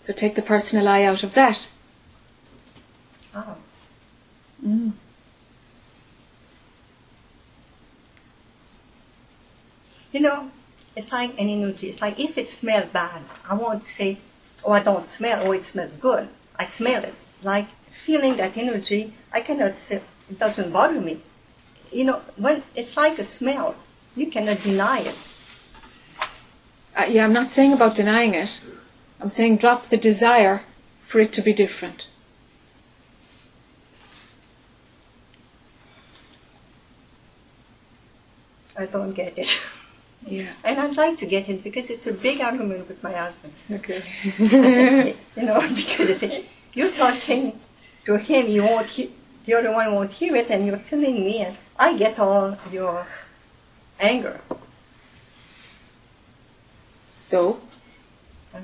[0.00, 1.68] So take the personal I out of that.
[3.34, 3.56] Oh.
[4.66, 4.92] Mm.
[10.18, 10.50] You know,
[10.96, 11.88] it's like an energy.
[11.88, 14.18] It's like if it smells bad, I won't say,
[14.64, 16.28] oh, I don't smell, oh, it smells good.
[16.56, 17.14] I smell it.
[17.44, 17.68] Like
[18.04, 21.20] feeling that energy, I cannot say, it doesn't bother me.
[21.92, 23.76] You know, when it's like a smell,
[24.16, 25.14] you cannot deny it.
[26.96, 28.60] Uh, yeah, I'm not saying about denying it.
[29.20, 30.64] I'm saying drop the desire
[31.06, 32.08] for it to be different.
[38.76, 39.60] I don't get it.
[40.28, 40.52] Yeah.
[40.64, 43.52] And I'd like to get in because it's a big argument with my husband.
[43.70, 44.02] Okay.
[44.36, 47.58] Said, you know, because I said, you're talking
[48.06, 49.12] to him, you won't he-
[49.46, 53.06] the other one won't hear it, and you're telling me, and I get all your
[53.98, 54.40] anger.
[57.00, 57.60] So,
[58.54, 58.60] I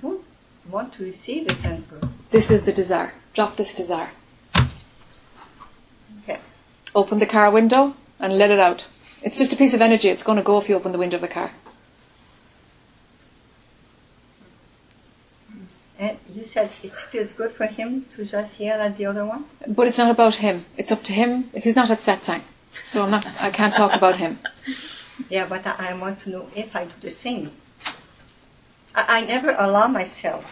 [0.00, 0.22] don't
[0.70, 2.00] want to receive this anger.
[2.30, 3.12] this is the desire.
[3.34, 4.10] Drop this desire.
[6.22, 6.38] Okay.
[6.94, 8.84] Open the car window and let it out.
[9.22, 10.08] It's just a piece of energy.
[10.08, 11.52] It's going to go if you open the window of the car.
[15.98, 19.44] And you said it feels good for him to just yell at the other one?
[19.68, 20.64] But it's not about him.
[20.78, 21.50] It's up to him.
[21.54, 22.40] He's not at satsang.
[22.82, 24.38] So I'm not, I can't talk about him.
[25.28, 27.50] Yeah, but I, want to know if I do the same.
[28.94, 30.46] I, I never allow myself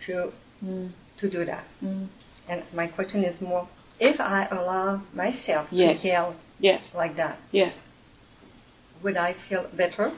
[0.00, 0.32] to
[1.16, 1.64] to do that.
[1.82, 2.08] Mm.
[2.48, 3.66] And my question is more,
[3.98, 6.02] if I allow myself Yes.
[6.02, 7.84] to yell Yes, like that, yes.
[9.02, 10.12] would I feel better?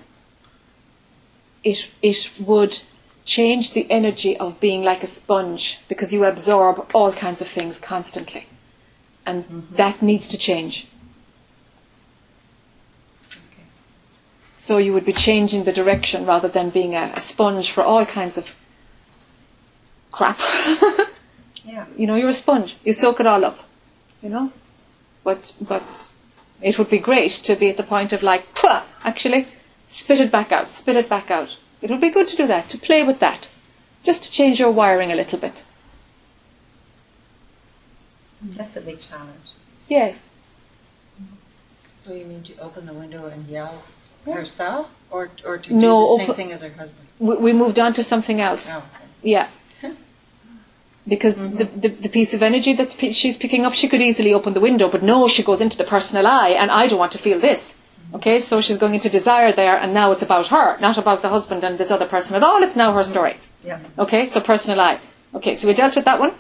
[1.62, 2.80] It, it would
[3.24, 7.78] change the energy of being like a sponge because you absorb all kinds of things
[7.78, 8.46] constantly.
[9.26, 9.76] And mm-hmm.
[9.76, 10.86] that needs to change.
[14.56, 18.06] So you would be changing the direction rather than being a, a sponge for all
[18.06, 18.54] kinds of
[20.12, 20.40] crap.
[21.62, 21.84] Yeah.
[21.96, 22.76] you know, you're a sponge.
[22.84, 23.58] You soak it all up.
[24.22, 24.52] You know?
[25.22, 26.10] But but
[26.62, 28.82] it would be great to be at the point of like, Pwah!
[29.04, 29.48] actually,
[29.88, 31.56] spit it back out, spit it back out.
[31.82, 33.48] It would be good to do that, to play with that.
[34.02, 35.64] Just to change your wiring a little bit.
[38.42, 39.52] That's a big challenge.
[39.88, 40.28] Yes.
[42.04, 43.82] So you mean to open the window and yell
[44.24, 47.06] herself, or or to No, do the same thing as her husband?
[47.18, 48.68] We, we moved on to something else.
[48.70, 48.86] Oh, okay.
[49.22, 49.48] Yeah.
[51.10, 51.56] Because mm-hmm.
[51.56, 54.60] the, the, the piece of energy that she's picking up, she could easily open the
[54.60, 57.40] window, but no, she goes into the personal I, and I don't want to feel
[57.40, 57.76] this.
[58.14, 61.28] Okay, so she's going into desire there, and now it's about her, not about the
[61.28, 62.62] husband and this other person at all.
[62.62, 63.36] It's now her story.
[63.64, 63.80] Yeah.
[63.98, 65.00] Okay, so personal I.
[65.34, 66.32] Okay, so we dealt with that one.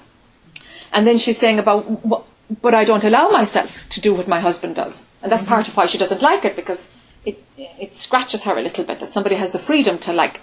[0.92, 2.24] And then she's saying about, "Wh-
[2.60, 5.04] but I don't allow myself to do what my husband does.
[5.22, 6.92] And that's part of why she doesn't like it, because
[7.24, 10.40] it, it scratches her a little bit that somebody has the freedom to like,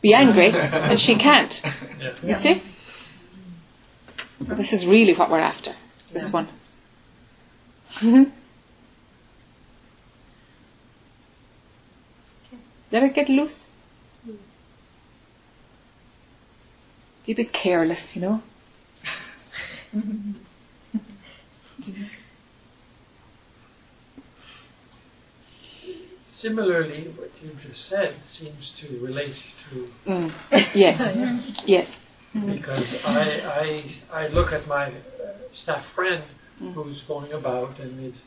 [0.00, 1.62] be angry, and she can't.
[2.00, 2.14] Yeah.
[2.22, 2.62] You see?
[4.40, 5.74] So this is really what we're after.
[6.12, 6.48] This one.
[7.96, 8.30] Mhm.
[12.92, 13.66] Let it get loose.
[17.26, 18.42] Be a bit careless, you know.
[26.26, 30.32] Similarly, what you just said seems to relate to Mm.
[30.74, 31.00] Yes.
[31.66, 31.98] Yes.
[32.34, 34.92] Because I, I, I look at my
[35.52, 36.22] staff friend
[36.74, 38.22] who's going about and is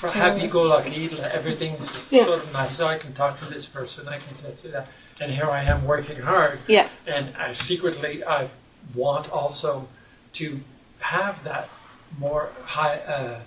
[0.00, 2.24] happy-go-lucky, everything's Yeah.
[2.26, 2.76] sort of nice.
[2.76, 4.88] So I can talk to this person, I can to that,
[5.20, 6.58] and here I am working hard.
[6.66, 6.88] Yeah.
[7.06, 8.48] And I secretly, I
[8.94, 9.88] want also
[10.34, 10.60] to
[11.00, 11.68] have that
[12.18, 13.40] more high, uh,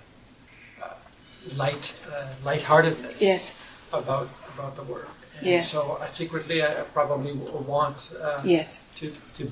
[0.82, 0.94] uh,
[1.54, 3.54] light, uh, lightheartedness Yes.
[3.92, 5.08] about about the work.
[5.38, 5.70] And Yes.
[5.70, 8.82] So I secretly, I probably want uh, Yes.
[8.98, 9.50] to to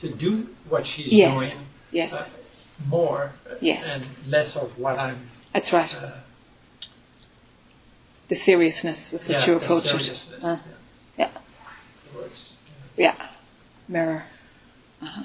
[0.00, 1.34] to do what she's Yes.
[1.38, 2.12] doing Yes.
[2.14, 2.26] uh,
[2.88, 3.86] more Yes.
[3.88, 5.16] and less of what I'm.
[5.52, 5.94] That's right.
[5.94, 6.10] Uh,
[8.28, 10.28] The seriousness with which yeah, you approach it.
[10.42, 10.58] Uh, yeah.
[11.18, 11.30] yeah.
[12.12, 12.52] So it's,
[12.96, 13.14] Yeah.
[13.88, 14.24] Mirror.
[15.02, 15.22] Uh-huh.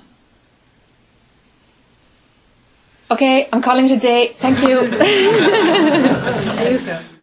[3.09, 4.35] Okay, I'm calling today.
[4.39, 4.77] Thank you.